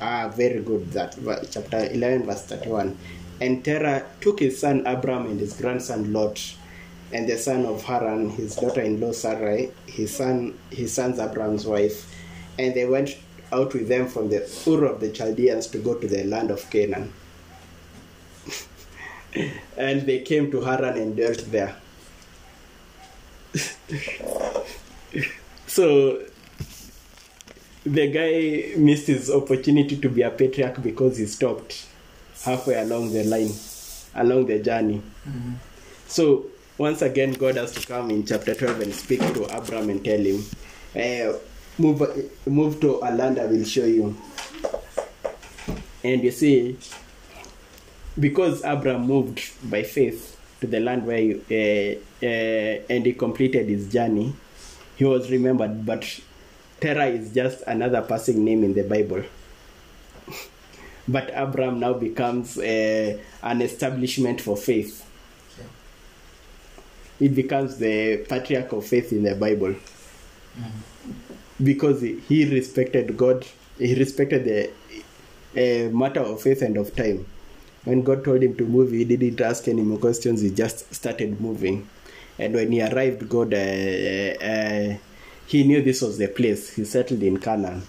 [0.00, 0.92] Ah, very good.
[0.92, 1.16] That
[1.50, 2.96] chapter 11, verse 31.
[3.40, 6.54] And Terah took his son Abram and his grandson Lot,
[7.12, 12.06] and the son of Haran, his daughter-in-law Sarai, his son, his son's Abram's wife,
[12.56, 13.16] and they went
[13.50, 16.70] out with them from the Ur of the Chaldeans to go to the land of
[16.70, 17.12] Canaan.
[19.76, 21.74] and they came to Haran and dwelt there.
[25.70, 26.20] so
[27.86, 31.86] the guy missed his opportunity to be a patriarch because he stopped
[32.44, 33.52] halfway along the line,
[34.16, 35.00] along the journey.
[36.08, 40.04] So once again, God has to come in chapter 12 and speak to Abram and
[40.04, 40.44] tell him,
[40.96, 41.32] eh,
[41.78, 42.02] move,
[42.46, 44.16] move to a land I will show you.
[46.02, 46.78] And you see,
[48.18, 53.68] because Abram moved by faith to the land where he, uh, uh, and he completed
[53.68, 54.34] his journey,
[55.00, 55.86] he was remembered.
[55.86, 56.20] But
[56.78, 59.24] Terah is just another passing name in the Bible.
[61.08, 65.06] but Abram now becomes uh, an establishment for faith.
[67.18, 69.74] It becomes the patriarch of faith in the Bible
[71.62, 73.46] because he, he respected God,
[73.78, 74.68] he respected the
[75.56, 77.24] uh, matter of faith and of time.
[77.84, 81.40] When God told him to move, he didn't ask any more questions, he just started
[81.40, 81.88] moving.
[82.40, 84.96] And when he arrived, God, uh, uh,
[85.46, 86.74] he knew this was the place.
[86.74, 87.82] He settled in Canaan.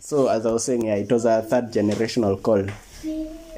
[0.00, 2.66] So, as I was saying, yeah, it was a third generational call.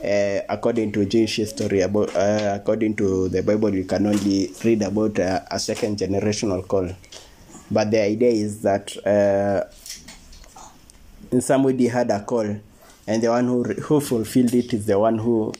[0.04, 4.82] Uh, according to Jewish history, about uh, according to the Bible, you can only read
[4.82, 6.90] about uh, a second generational call.
[7.70, 9.64] But the idea is that uh,
[11.40, 12.60] somebody had a call,
[13.06, 15.52] and the one who who fulfilled it is the one who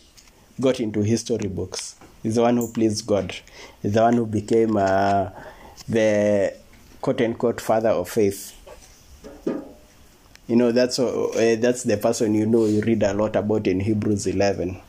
[0.61, 1.98] got into history books.
[2.25, 3.35] Is the one who pleased God.
[3.83, 5.31] Is the one who became uh,
[5.89, 6.55] the
[7.01, 8.55] quote unquote father of faith.
[10.47, 13.81] You know that's uh, that's the person you know you read a lot about in
[13.81, 14.81] Hebrews 11,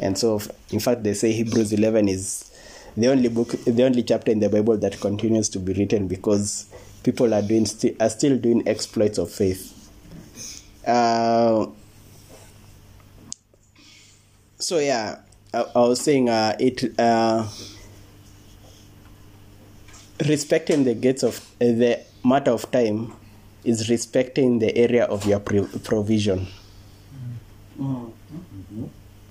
[0.00, 0.40] and so
[0.70, 2.50] in fact they say Hebrews 11 is
[2.96, 6.66] the only book, the only chapter in the Bible that continues to be written because
[7.02, 9.78] people are doing sti- are still doing exploits of faith.
[10.86, 11.66] Uh,
[14.58, 15.20] so yeah,
[15.54, 17.46] I, I was saying uh, it uh,
[20.26, 23.12] respecting the gates of uh, the matter of time
[23.64, 26.46] is respecting the area of your pre- provision.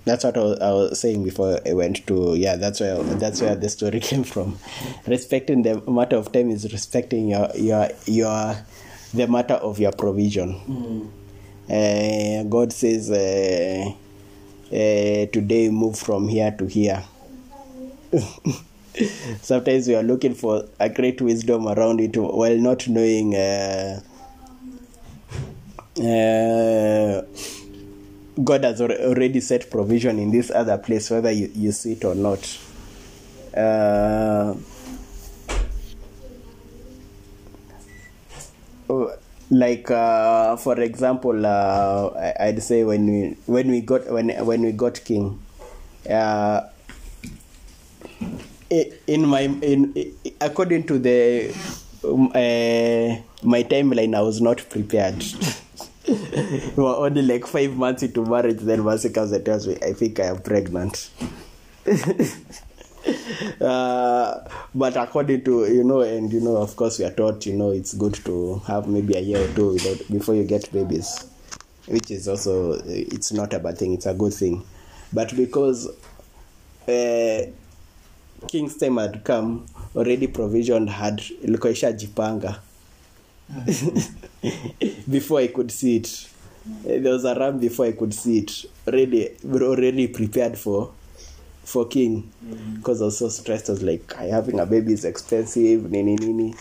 [0.03, 2.55] That's what I was, I was saying before I went to yeah.
[2.55, 4.57] That's where that's where the story came from.
[5.07, 8.55] Respecting the matter of time is respecting your your your
[9.13, 11.11] the matter of your provision.
[11.69, 13.91] Uh, God says uh,
[14.71, 17.03] uh, today move from here to here.
[19.41, 23.35] Sometimes we are looking for a great wisdom around it while not knowing.
[23.35, 24.01] Uh,
[25.99, 27.21] uh,
[28.43, 32.15] God has already set provision in this other place, whether you, you see it or
[32.15, 32.59] not.
[33.55, 34.55] Uh,
[38.89, 39.13] oh,
[39.51, 44.71] like uh, for example, uh, I'd say when we when we got when when we
[44.71, 45.39] got King,
[46.09, 46.61] uh,
[48.69, 49.93] in my in
[50.39, 51.53] according to the
[52.03, 55.19] um, uh, my timeline, I was not prepared.
[56.07, 59.91] we were only like five months into marriage, then Mercy comes and tells me, "I
[59.91, 61.11] think I am pregnant."
[63.61, 64.39] uh,
[64.73, 67.71] but according to you know, and you know, of course, we are taught you know
[67.71, 71.27] it's good to have maybe a year or two without before you get babies,
[71.87, 74.63] which is also it's not a bad thing; it's a good thing.
[75.13, 75.87] But because
[76.87, 77.41] uh,
[78.47, 82.59] King's time had come, already provision had ilikuwa ishajipanga
[85.07, 86.27] before I could see it.
[86.83, 88.65] There was a ram before I could see it.
[88.87, 90.91] Already, already prepared for
[91.71, 92.31] for King
[92.75, 93.69] because I was so stressed.
[93.69, 96.53] I was like, having a baby is expensive, nini nini.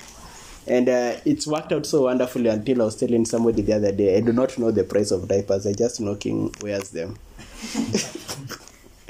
[0.66, 4.16] And uh, it's worked out so wonderfully until I was telling somebody the other day,
[4.16, 5.66] I do not know the price of diapers.
[5.66, 7.16] I just know King wears them.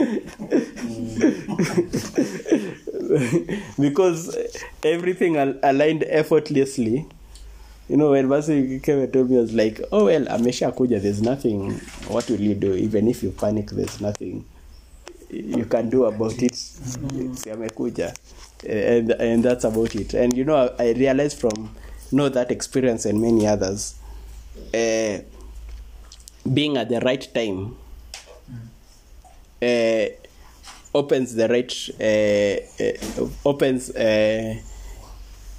[3.78, 4.36] because
[4.84, 7.06] everything al- aligned effortlessly
[7.88, 11.02] you know when Basi came and told me I was like oh well amesha kuja
[11.02, 11.72] there's nothing
[12.08, 14.44] what will you do even if you panic there's nothing
[15.32, 16.54] you can do about it.
[16.54, 18.14] Si amekuja.
[18.68, 20.14] And, and that's about it.
[20.14, 21.74] And you know I, I realized from
[22.12, 23.94] know that experience and many others
[24.74, 25.18] uh,
[26.52, 27.76] being at the right time
[29.62, 30.04] uh,
[30.94, 34.56] opens the right uh, uh, opens uh,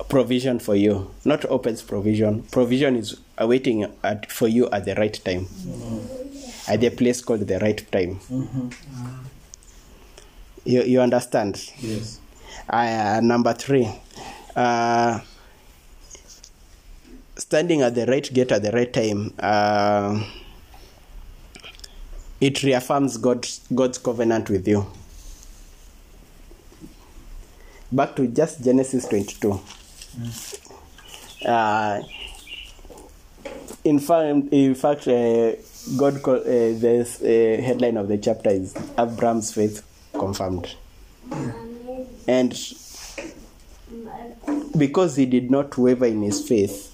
[0.09, 1.09] provision for you.
[1.24, 2.43] Not opens provision.
[2.43, 5.47] Provision is awaiting at, for you at the right time.
[6.67, 8.19] At the place called the right time
[10.66, 12.20] you, you understand Yes.
[12.70, 13.89] uh, number three
[14.55, 15.20] uh,
[17.38, 20.24] standing at the right gate at the right time uh,
[22.39, 24.88] it reaffirms God's, God's covenant with you.
[27.91, 29.62] Back to just Genesis 22.
[31.45, 32.01] Uh,
[33.84, 35.51] in fact, in fact, uh,
[35.97, 39.84] God call, uh, this uh, headline of the chapter is Abraham's faith
[40.14, 40.76] confirmed,
[42.28, 42.53] and
[44.78, 46.88] because he did not waver in his faith,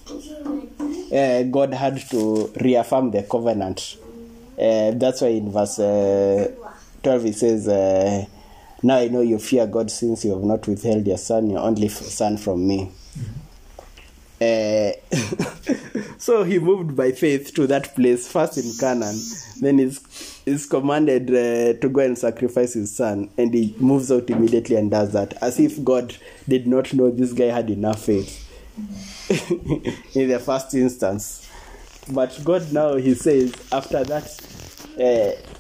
[1.13, 3.97] uh, God had to reaffirm the covenant.
[4.59, 6.51] Uh, that's why in verse uh,
[7.03, 8.25] 12 it says, uh,
[8.83, 11.87] Now I know you fear God since you have not withheld your son, your only
[11.89, 12.91] son from me.
[14.39, 14.91] Uh,
[16.17, 19.19] so he moved by faith to that place, first in Canaan,
[19.61, 19.99] then is
[20.47, 24.89] is commanded uh, to go and sacrifice his son, and he moves out immediately and
[24.89, 26.15] does that, as if God
[26.47, 28.45] did not know this guy had enough faith
[30.15, 31.49] in the first instance.
[32.09, 34.23] But God now he says after that,
[34.97, 35.51] uh,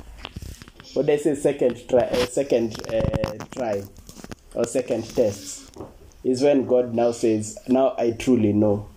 [0.93, 3.83] what they say second try, uh, second uh, try
[4.55, 5.69] or second test
[6.23, 8.87] is when God now says, now I truly know.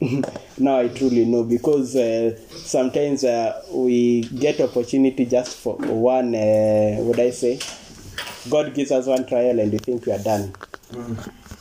[0.58, 6.34] now I truly know because uh, sometimes uh, we get opportunity just for one.
[6.34, 7.58] Uh, what I say?
[8.50, 10.54] God gives us one trial and we think we are done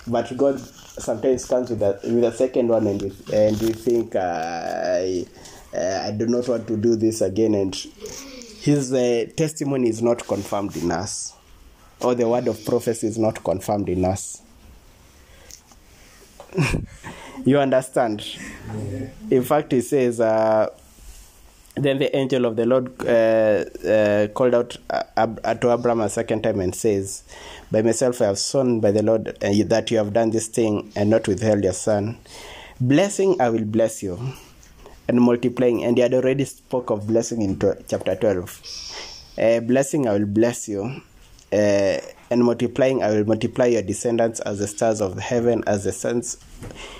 [0.07, 4.15] but God sometimes comes with a with a second one, and we, and we think
[4.15, 5.25] uh, I,
[5.75, 10.25] uh, I do not want to do this again, and His uh, testimony is not
[10.27, 11.33] confirmed in us,
[12.01, 14.41] or the word of prophecy is not confirmed in us.
[17.43, 18.25] you understand?
[19.29, 20.19] In fact, He says.
[20.19, 20.69] Uh,
[21.77, 25.99] then the angel of the Lord uh, uh, called out uh, Ab- uh, to Abraham
[25.99, 27.23] a second time and says,
[27.69, 30.93] By myself I have sworn by the Lord uh, that you have done this thing
[30.95, 32.17] and not withheld your son.
[32.79, 34.17] Blessing I will bless you,
[35.09, 35.83] and multiplying.
[35.83, 39.33] And he had already spoke of blessing in tw- chapter 12.
[39.37, 41.01] Uh, blessing, I will bless you.
[42.31, 46.37] And multiplying, I will multiply your descendants as the stars of heaven, as the sands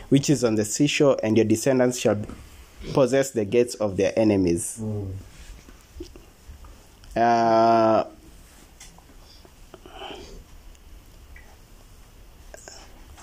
[0.09, 2.21] which is on the seashore, and your descendants shall
[2.93, 4.81] possess the gates of their enemies.
[7.15, 8.03] Uh,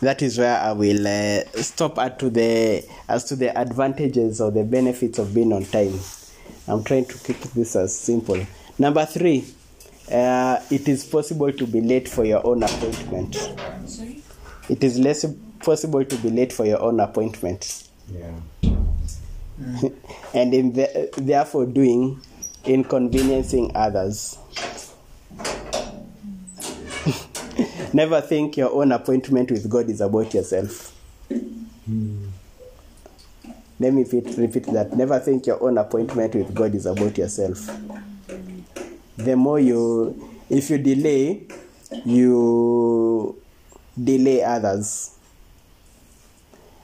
[0.00, 4.50] that is where I will uh, stop at to the as to the advantages or
[4.50, 5.98] the benefits of being on time.
[6.66, 8.44] I'm trying to keep this as simple.
[8.78, 9.44] Number three,
[10.11, 13.34] uh, it is possible to be late for your own appointment.
[13.86, 14.22] Sorry?
[14.68, 15.24] It is less
[15.61, 18.30] possible to be late for your own appointment, Yeah.
[20.34, 22.20] and in the, therefore doing
[22.64, 24.38] inconveniencing others.
[27.92, 30.94] Never think your own appointment with God is about yourself.
[33.78, 34.96] Let me repeat, repeat that.
[34.96, 37.68] Never think your own appointment with God is about yourself.
[39.25, 41.47] The more you, if you delay,
[42.05, 43.37] you
[44.03, 45.16] delay others.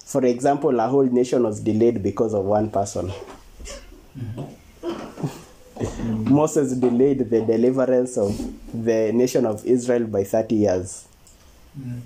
[0.04, 3.12] For example, a whole nation was delayed because of one person.
[4.18, 4.44] Mm-hmm.
[6.34, 8.36] Moses delayed the deliverance of
[8.72, 11.06] the nation of Israel by 30 years.
[11.78, 11.98] Mm-hmm.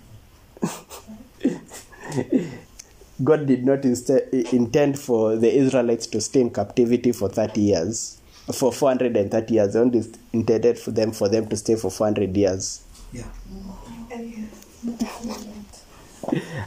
[3.25, 8.21] God did not inst- intend for the Israelites to stay in captivity for 30 years,
[8.53, 9.75] for 430 years.
[9.75, 12.83] He only intended for them for them to stay for 400 years.
[13.13, 13.25] Yeah.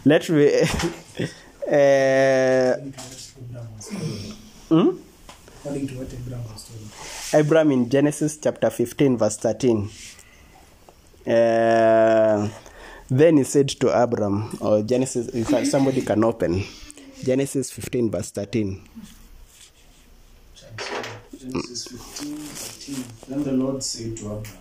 [0.06, 0.62] Let me.
[1.72, 2.76] uh,
[4.70, 4.98] hmm?
[5.60, 7.42] According to what Abraham was told.
[7.42, 9.90] Abraham in Genesis chapter 15, verse 13.
[11.26, 12.50] Uh,
[13.10, 16.64] then he said to Abram, or Genesis, if somebody can open,
[17.24, 18.82] Genesis 15, verse 13.
[21.52, 23.06] Genesis 15, 13.
[23.28, 24.58] Then the Lord said to Abraham,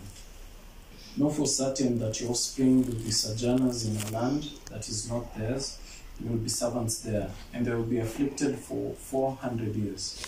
[1.17, 5.35] Know for certain that your offspring will be sojourners in a land that is not
[5.39, 5.79] theirs,
[6.19, 10.21] and will be servants there, and they will be afflicted for 400 years.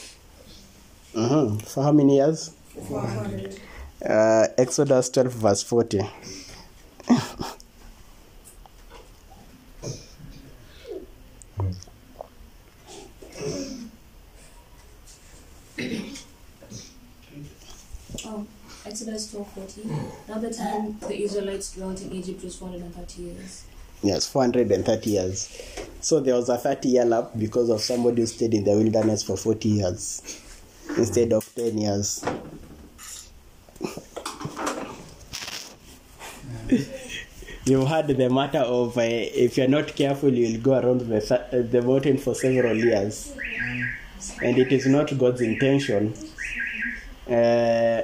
[1.15, 1.61] Mhm.
[1.63, 2.53] For how many years?
[2.89, 3.61] 400.
[4.03, 6.01] Uh, Exodus 12, verse 40.
[20.37, 20.41] 12:40.
[20.41, 23.65] The time the Israelites dwelt in Egypt was 430 years.
[24.03, 25.63] Yes, 430 years.
[26.01, 29.23] So there was a 30 year lap because of somebody who stayed in the wilderness
[29.23, 30.41] for 40 years
[30.97, 32.25] instead of 10 years.
[37.65, 41.83] You've heard the matter of uh, if you're not careful, you'll go around the, the
[41.83, 43.37] mountain for several years.
[44.41, 46.15] And it is not God's intention
[47.29, 48.03] uh,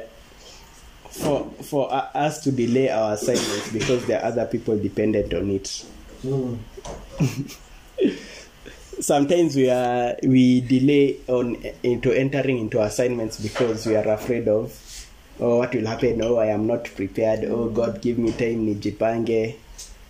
[1.13, 5.51] for, for uh, us to delay our assignments because there are other people dependent on
[5.51, 5.85] it.
[9.01, 14.79] sometimes we are we delay on into entering into assignments because we are afraid of
[15.41, 16.23] oh what will happen?
[16.23, 17.45] Oh i am not prepared.
[17.45, 19.57] Oh god give me time nijipange.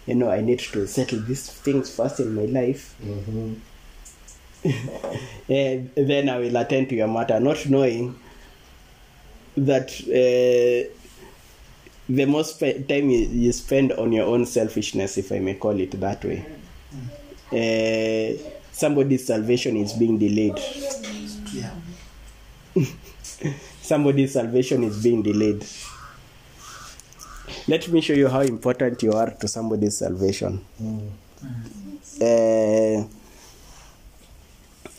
[0.06, 2.94] You know i need to settle these things first in my life.
[5.48, 8.14] And then i will attend to your matter not knowing
[9.56, 10.90] that uh,
[12.08, 16.24] the most time you, spend on your own selfishness if i may call it that
[16.24, 16.44] way
[17.52, 18.32] uh,
[18.72, 20.58] somebody's salvation is being delayed.
[21.52, 21.74] Yeah.
[23.82, 25.66] Somebody's salvation is being delayed.
[27.68, 30.64] Let me show you how important you are to somebody's salvation.
[32.20, 33.04] Uh,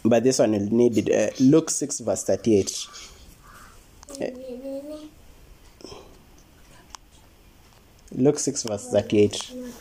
[0.06, 1.10] but this one will need it.
[1.10, 2.88] Uh, Luke 6, verse 38.
[8.16, 9.52] Luke 6, verse 38.
[9.54, 9.72] Luke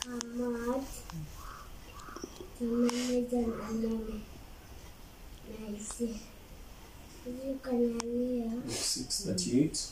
[8.69, 9.87] 6, 38.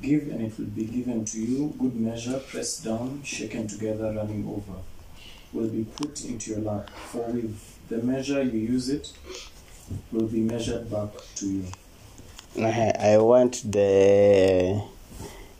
[0.00, 4.46] Give and it will be given to you, good measure, pressed down, shaken together, running
[4.46, 4.78] over,
[5.52, 6.88] will be put into your lap.
[6.90, 9.12] For with the measure you use it,
[10.12, 11.64] will be measured back to you.
[12.58, 14.82] I I want the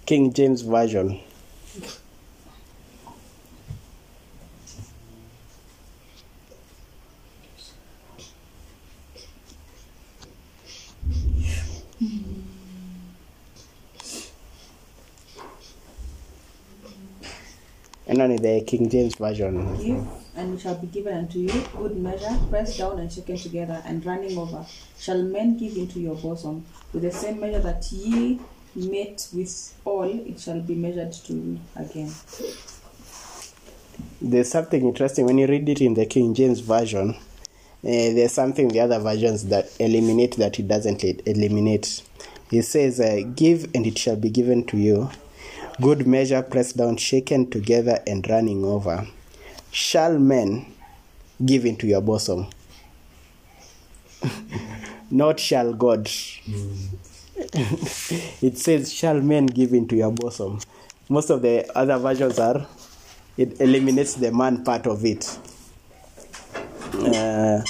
[0.07, 1.21] King James Version.
[18.17, 19.77] And only the King James Version.
[19.77, 20.03] Give,
[20.37, 24.03] and it shall be given unto you, good measure, pressed down and shaken together, and
[24.07, 24.65] running over.
[24.99, 26.65] Shall men give into your bosom?
[26.95, 28.41] With the same measure that ye
[28.75, 32.11] met with all, it shall be measured to you again.
[34.23, 37.11] There's something interesting when you read it in the King James Version.
[37.11, 37.19] Uh,
[37.83, 42.03] there's something the other versions that eliminate that it doesn't eliminate.
[42.51, 45.11] It says, uh, Give and it shall be given to you.
[45.81, 49.07] Good measure, pressed down, shaken together, and running over.
[49.71, 50.73] Shall men
[51.45, 52.47] give into your bosom?
[55.11, 56.07] Not shall God.
[57.37, 60.61] it says, Shall men give into your bosom?
[61.11, 62.67] Most of the other versions are,
[63.37, 65.39] it eliminates the man part of it.
[66.95, 67.61] Uh,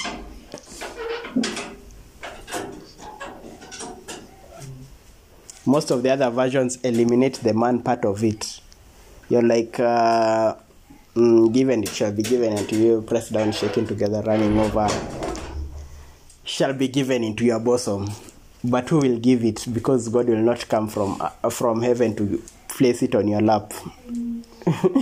[5.67, 8.61] most of the other versions eliminate the man part of it.
[9.29, 10.55] You're like, uh,
[11.13, 14.87] mm, given it shall be given unto you, press down, shaking together, running over,
[16.45, 18.09] shall be given into your bosom.
[18.63, 19.65] But who will give it?
[19.71, 23.73] Because God will not come from uh, from heaven to place it on your lap.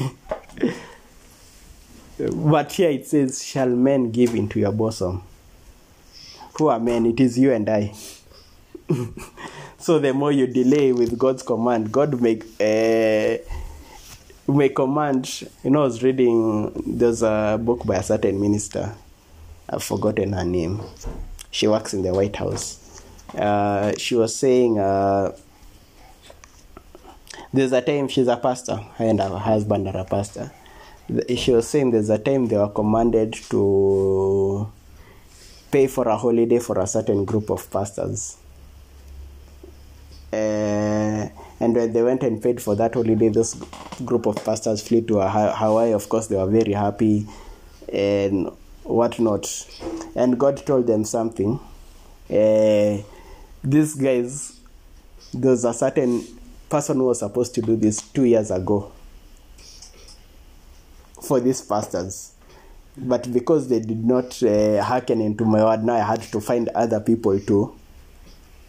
[2.34, 5.22] but here it says, "Shall men give into your bosom?"
[6.58, 7.06] Who are men?
[7.06, 7.94] It is you and I.
[9.86, 13.38] so the more you delay with God's command, God make uh,
[14.48, 15.44] may command.
[15.64, 16.72] You know, I was reading.
[16.88, 18.96] There's a book by a certain minister.
[19.70, 20.82] I've forgotten her name.
[21.52, 23.00] She works in the White House.
[23.38, 25.38] Uh, she was saying uh,
[27.54, 30.52] there's a time she's a pastor, her and her husband are a pastor.
[31.36, 34.68] She was saying there's a time they were commanded to
[35.70, 38.38] pay for a holiday for a certain group of pastors.
[40.32, 43.56] Uh, and when they went and paid for that holiday, this
[44.04, 45.94] group of pastors flew to Hawaii.
[45.94, 47.26] Of course, they were very happy
[47.92, 48.50] and
[48.84, 49.48] whatnot.
[50.16, 51.60] And God told them something.
[52.30, 52.98] Uh,
[53.64, 54.60] these guys,
[55.34, 56.24] there's a certain
[56.70, 58.92] person who was supposed to do this two years ago
[61.22, 62.34] for these pastors.
[62.98, 66.70] But because they did not uh, hearken into my word, now I had to find
[66.70, 67.76] other people too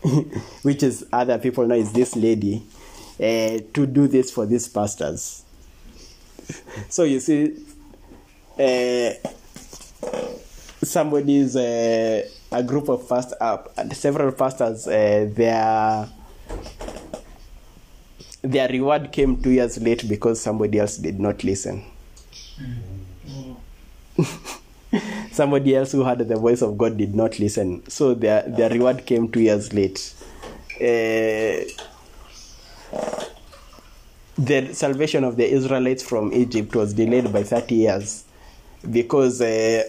[0.63, 2.63] which is other people now is this lady
[3.19, 5.43] uh, to do this for these pastors.
[6.89, 7.57] So you see
[8.59, 9.11] uh,
[10.83, 13.59] somebody's uh, a group of past uh,
[13.93, 16.09] several pastors uh, their
[18.43, 21.85] their reward came two years late because somebody else did not listen
[25.37, 27.89] somebody else who had the voice of God did not listen.
[27.89, 30.15] So their their reward came two years late.
[30.77, 31.63] Uh,
[34.39, 38.25] the salvation of the Israelites from Egypt was delayed by 30 years
[38.91, 39.85] because uh,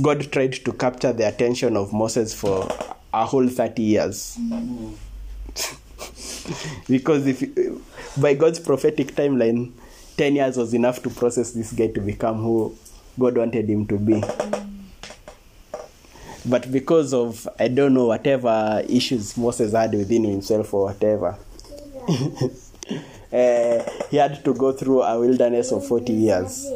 [0.00, 2.68] God tried to capture the attention of Moses for
[3.12, 4.38] a whole 30 years.
[6.88, 7.44] because if
[8.20, 9.72] by God's prophetic timeline,
[10.16, 12.76] 10 years was enough to process this guy to become who
[13.18, 14.22] God wanted him to be.
[16.46, 21.36] But because of, I don't know, whatever issues Moses had within himself or whatever,
[23.32, 26.70] uh, he had to go through a wilderness of 40 years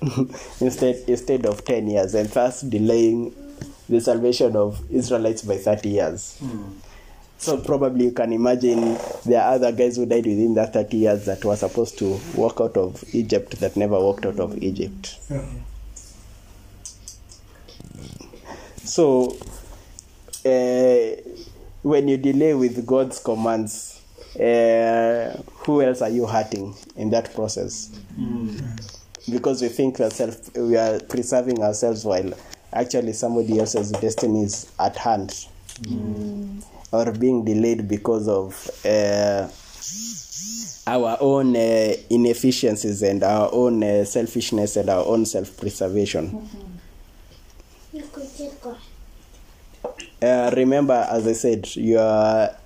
[0.60, 3.34] instead, instead of 10 years, and thus delaying
[3.88, 6.42] the salvation of Israelites by 30 years.
[7.38, 11.26] So probably you can imagine there are other guys who died within that 30 years
[11.26, 15.18] that were supposed to walk out of Egypt that never walked out of Egypt.
[18.84, 19.36] So
[20.44, 21.20] uh,
[21.82, 24.02] when you delay with God's commands,
[24.34, 27.96] uh, who else are you hurting in that process?
[29.30, 32.32] Because we think that self, we are preserving ourselves while
[32.72, 35.46] actually somebody else's destiny is at hand
[36.92, 39.48] or being delayed because of uh,
[40.86, 46.48] our own uh, inefficiencies and our own uh, selfishness and our own self-preservation.
[50.22, 52.56] Uh, remember, as I said, you are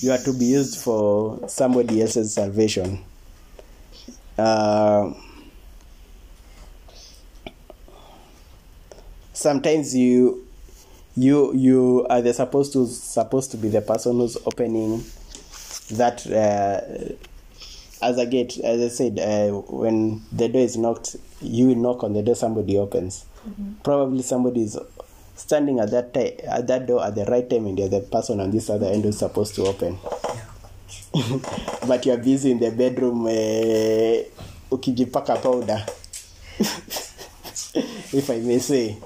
[0.00, 3.04] you are to be used for somebody else's salvation.
[4.36, 5.12] Uh,
[9.32, 10.43] sometimes you
[11.16, 15.04] you you are the supposed to supposed to be the person who's opening
[15.92, 17.14] that uh,
[18.04, 22.12] as a gate as i said uh, when the door is knocked you knock on
[22.14, 23.26] the door somebody opens.
[23.82, 24.78] Probably somebody is
[25.36, 28.50] standing at that t- at that door at the right time and the person on
[28.50, 29.98] this other end who's supposed to open.
[31.86, 34.24] But you're busy in the bedroom uh,
[34.74, 35.84] ukijipaka powder.
[38.14, 38.96] If i may say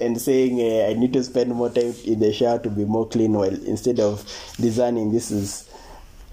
[0.00, 3.08] and saying uh, I need to spend more time in the shower to be more
[3.08, 3.32] clean.
[3.32, 4.22] While instead of
[4.60, 5.68] designing, this is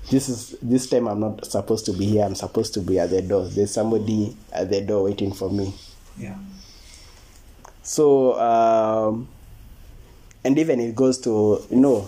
[0.09, 2.23] this is this time I'm not supposed to be here.
[2.26, 3.47] I'm supposed to be at the door.
[3.47, 5.73] There's somebody at the door waiting for me.
[6.17, 6.36] Yeah.
[7.82, 9.28] So um,
[10.43, 12.07] and even it goes to you know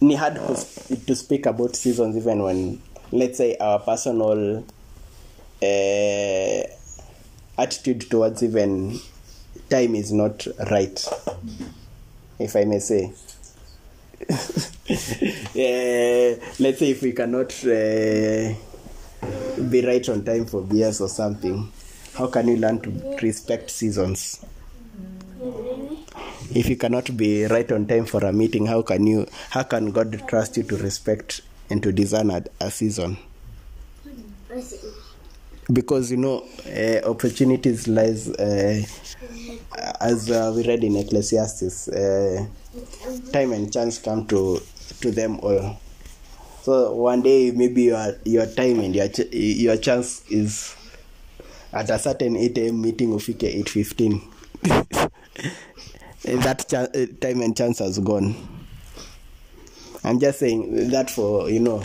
[0.00, 2.80] ni hard to, to speak about seasons even when
[3.12, 4.58] let's say our personal
[5.62, 6.62] uh,
[7.58, 8.98] attitude towards even
[9.70, 11.04] time is not right
[12.38, 13.12] if i may say.
[14.28, 14.34] Uh,
[16.60, 18.52] let's say if we cannot uh,
[19.70, 21.70] be right on time for beers or something
[22.16, 22.90] how can you learn to
[23.22, 24.40] respect seasons?
[26.54, 29.90] If you cannot be right on time for a meeting how can you how can
[29.92, 33.18] god trust you to respect and to discern a, a season
[35.72, 38.82] because you know uh, opportunities lies uh,
[40.00, 42.46] as uh, we read in ecclesiastes uh,
[43.32, 44.60] time and chance come to
[45.00, 45.78] to them all.
[46.62, 50.74] So one day maybe your your time and your ch- your chance is
[51.72, 54.22] at a certain 8 a.m meeting ufike 815
[56.24, 58.34] that ch- time and chance has gone
[60.06, 61.82] i'm just saying that for you know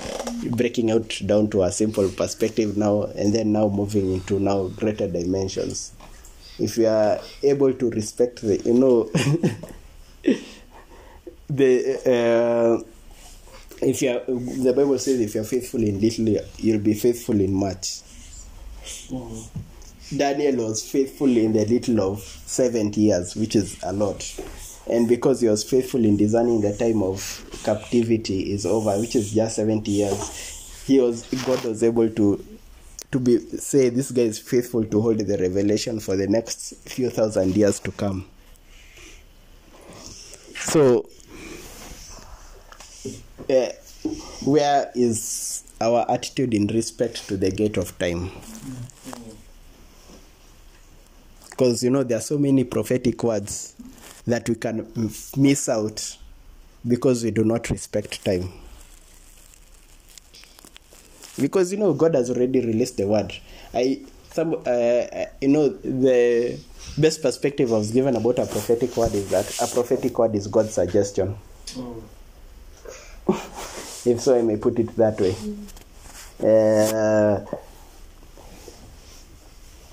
[0.50, 5.08] breaking out down to a simple perspective now and then now moving into now greater
[5.08, 5.94] dimensions.
[6.60, 9.04] If you are able to respect the you know
[11.50, 12.84] the uh,
[13.82, 17.54] if you are, the bible says if you're faithful in little you'll be faithful in
[17.54, 18.02] much.
[20.16, 24.22] Daniel was faithful in the little of 70 years, which is a lot.
[24.90, 29.32] And because he was faithful in discerning the time of captivity is over, which is
[29.34, 32.44] just 70 years, he was God was able to
[33.12, 37.10] to be say this guy is faithful to hold the revelation for the next few
[37.10, 38.26] thousand years to come.
[40.56, 41.08] So
[43.50, 43.70] uh,
[44.46, 48.32] where is our attitude in respect to the gate of time?
[51.62, 53.76] because you know there are so many prophetic words
[54.28, 54.88] that we can
[55.38, 56.18] miss out
[56.88, 58.52] because we do not respect time.
[61.40, 63.34] Because you know god has already released the word.
[63.74, 64.02] I
[64.32, 66.58] some uh, you know the
[66.98, 70.48] best perspective i was given about a prophetic word is that a prophetic word is
[70.48, 71.36] god's suggestion.
[74.04, 75.36] If so i may put it that way.
[76.44, 77.46] Uh,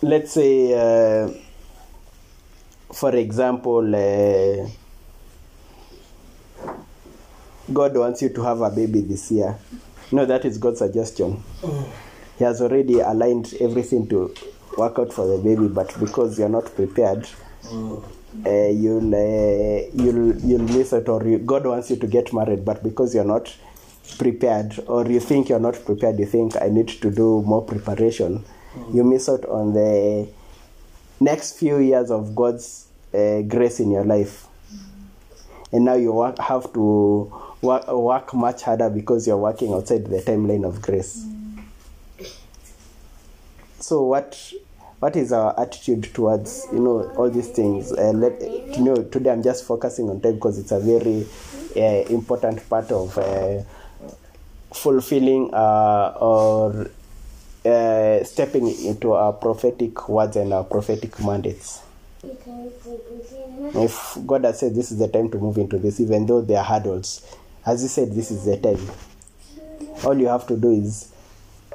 [0.03, 1.31] let's say uh,
[2.93, 4.69] for example uh,
[7.73, 9.59] god wants you to have a baby this year.
[10.13, 11.43] No that is god's suggestion.
[12.39, 14.35] He has already aligned everything to
[14.77, 17.29] work out for the baby but because you're not prepared
[18.47, 22.65] uh, you'll, uh, you'll you'll miss it or you, god wants you to get married
[22.65, 23.55] but because you're not
[24.19, 28.45] prepared or you think you're not prepared you think i need to do more preparation
[28.93, 30.29] you miss out on the
[31.21, 34.47] next few years of god's uh, grace in your life.
[35.73, 40.21] And now you work, have to work, work much harder because you're working outside the
[40.21, 41.27] timeline of grace.
[43.81, 44.53] So what
[45.01, 47.93] what is our attitude towards you know all these things?
[47.93, 51.27] Uh, let, you know today i'm just focusing on time because it's a very
[51.77, 53.17] uh, important part of
[54.75, 56.91] fulfilling uh, or
[57.65, 61.83] uh, stepping into our prophetic words and our prophetic mandates.
[63.75, 66.59] If god has said this is the time to move into this even though there
[66.59, 67.23] are hurdles
[67.65, 68.81] as he said this is the time.
[70.05, 71.13] All you have to do is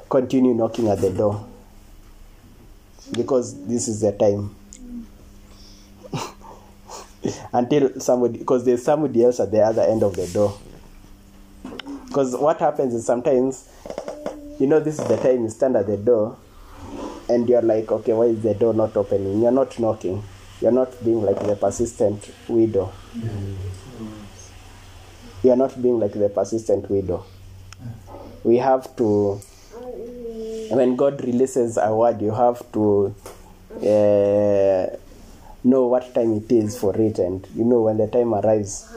[0.08, 1.46] continue knocking at the door.
[3.12, 4.54] Because this is the time.
[7.52, 10.58] Until somebody because there's somebody else at the other end of the door.
[12.06, 13.68] Because what happens is sometimes
[14.58, 16.36] you know this is the time you stand at the door
[17.28, 19.42] and you're like okay why is the door not opening?
[19.42, 20.22] You're not knocking.
[20.60, 22.92] You're not being like the persistent widow.
[25.42, 27.24] You're not being like the persistent widow.
[28.44, 29.40] We have to
[30.70, 33.14] when god releases a word you have to
[33.82, 34.96] uh,
[35.62, 37.18] know what time it is for it.
[37.18, 38.88] And you know when the time arrives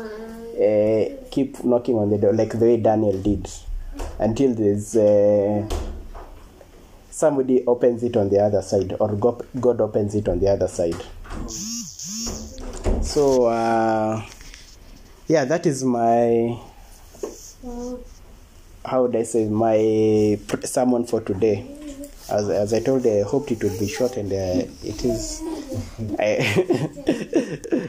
[0.58, 3.48] uh, keep knocking on the door like the way daniel did
[4.20, 5.68] until there's uh,
[7.10, 10.96] somebody opens it on the other side or god, opens it on the other side.
[13.04, 14.24] So uh,
[15.28, 16.58] yeah that is my
[18.86, 21.66] how would i say my sermon for today.
[22.30, 25.42] As, as i told i hoped it would be short and uh, it is
[26.20, 26.38] I,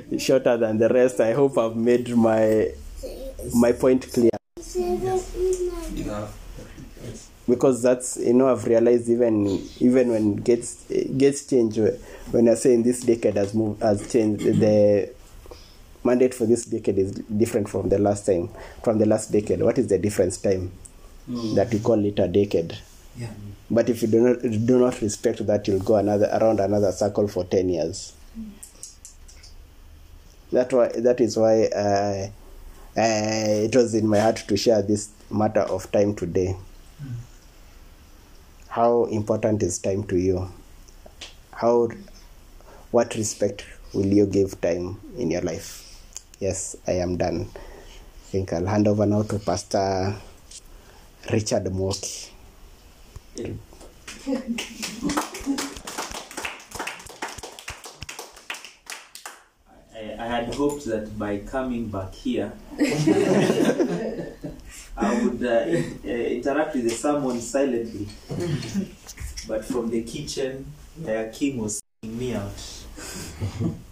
[0.18, 1.20] shorter than the rest.
[1.20, 2.72] I hope I've made my
[3.54, 4.30] my point clear
[7.48, 9.46] because that's you know I've realized even
[9.80, 10.84] even when it gets
[11.16, 11.80] gets changed
[12.30, 15.10] when I say in this decade has moved has changed the
[16.04, 18.50] mandate for this decade is different from the last time
[18.84, 19.60] from the last decade.
[19.60, 20.72] What is the difference time
[21.54, 22.78] that we call it a decade?
[23.16, 23.30] Yeah.
[23.70, 27.28] But if you do not do not respect that, you'll go another around another circle
[27.28, 28.12] for ten years.
[30.52, 32.28] That why that is why uh,
[32.96, 36.56] uh, it was in my heart to share this matter of time today.
[38.78, 40.52] How important is time to you?
[41.50, 41.88] How
[42.92, 45.98] what respect will you give time in your life?
[46.38, 47.50] Yes, I am done.
[47.56, 50.14] I think I'll hand over now to Pastor
[51.32, 52.30] Richard Mwoki.
[59.92, 62.52] I, I had hoped that by coming back here,
[65.00, 68.08] I would uh, uh, interact with the sermon silently.
[69.46, 70.66] But from the kitchen,
[71.06, 72.52] uh, King was me out.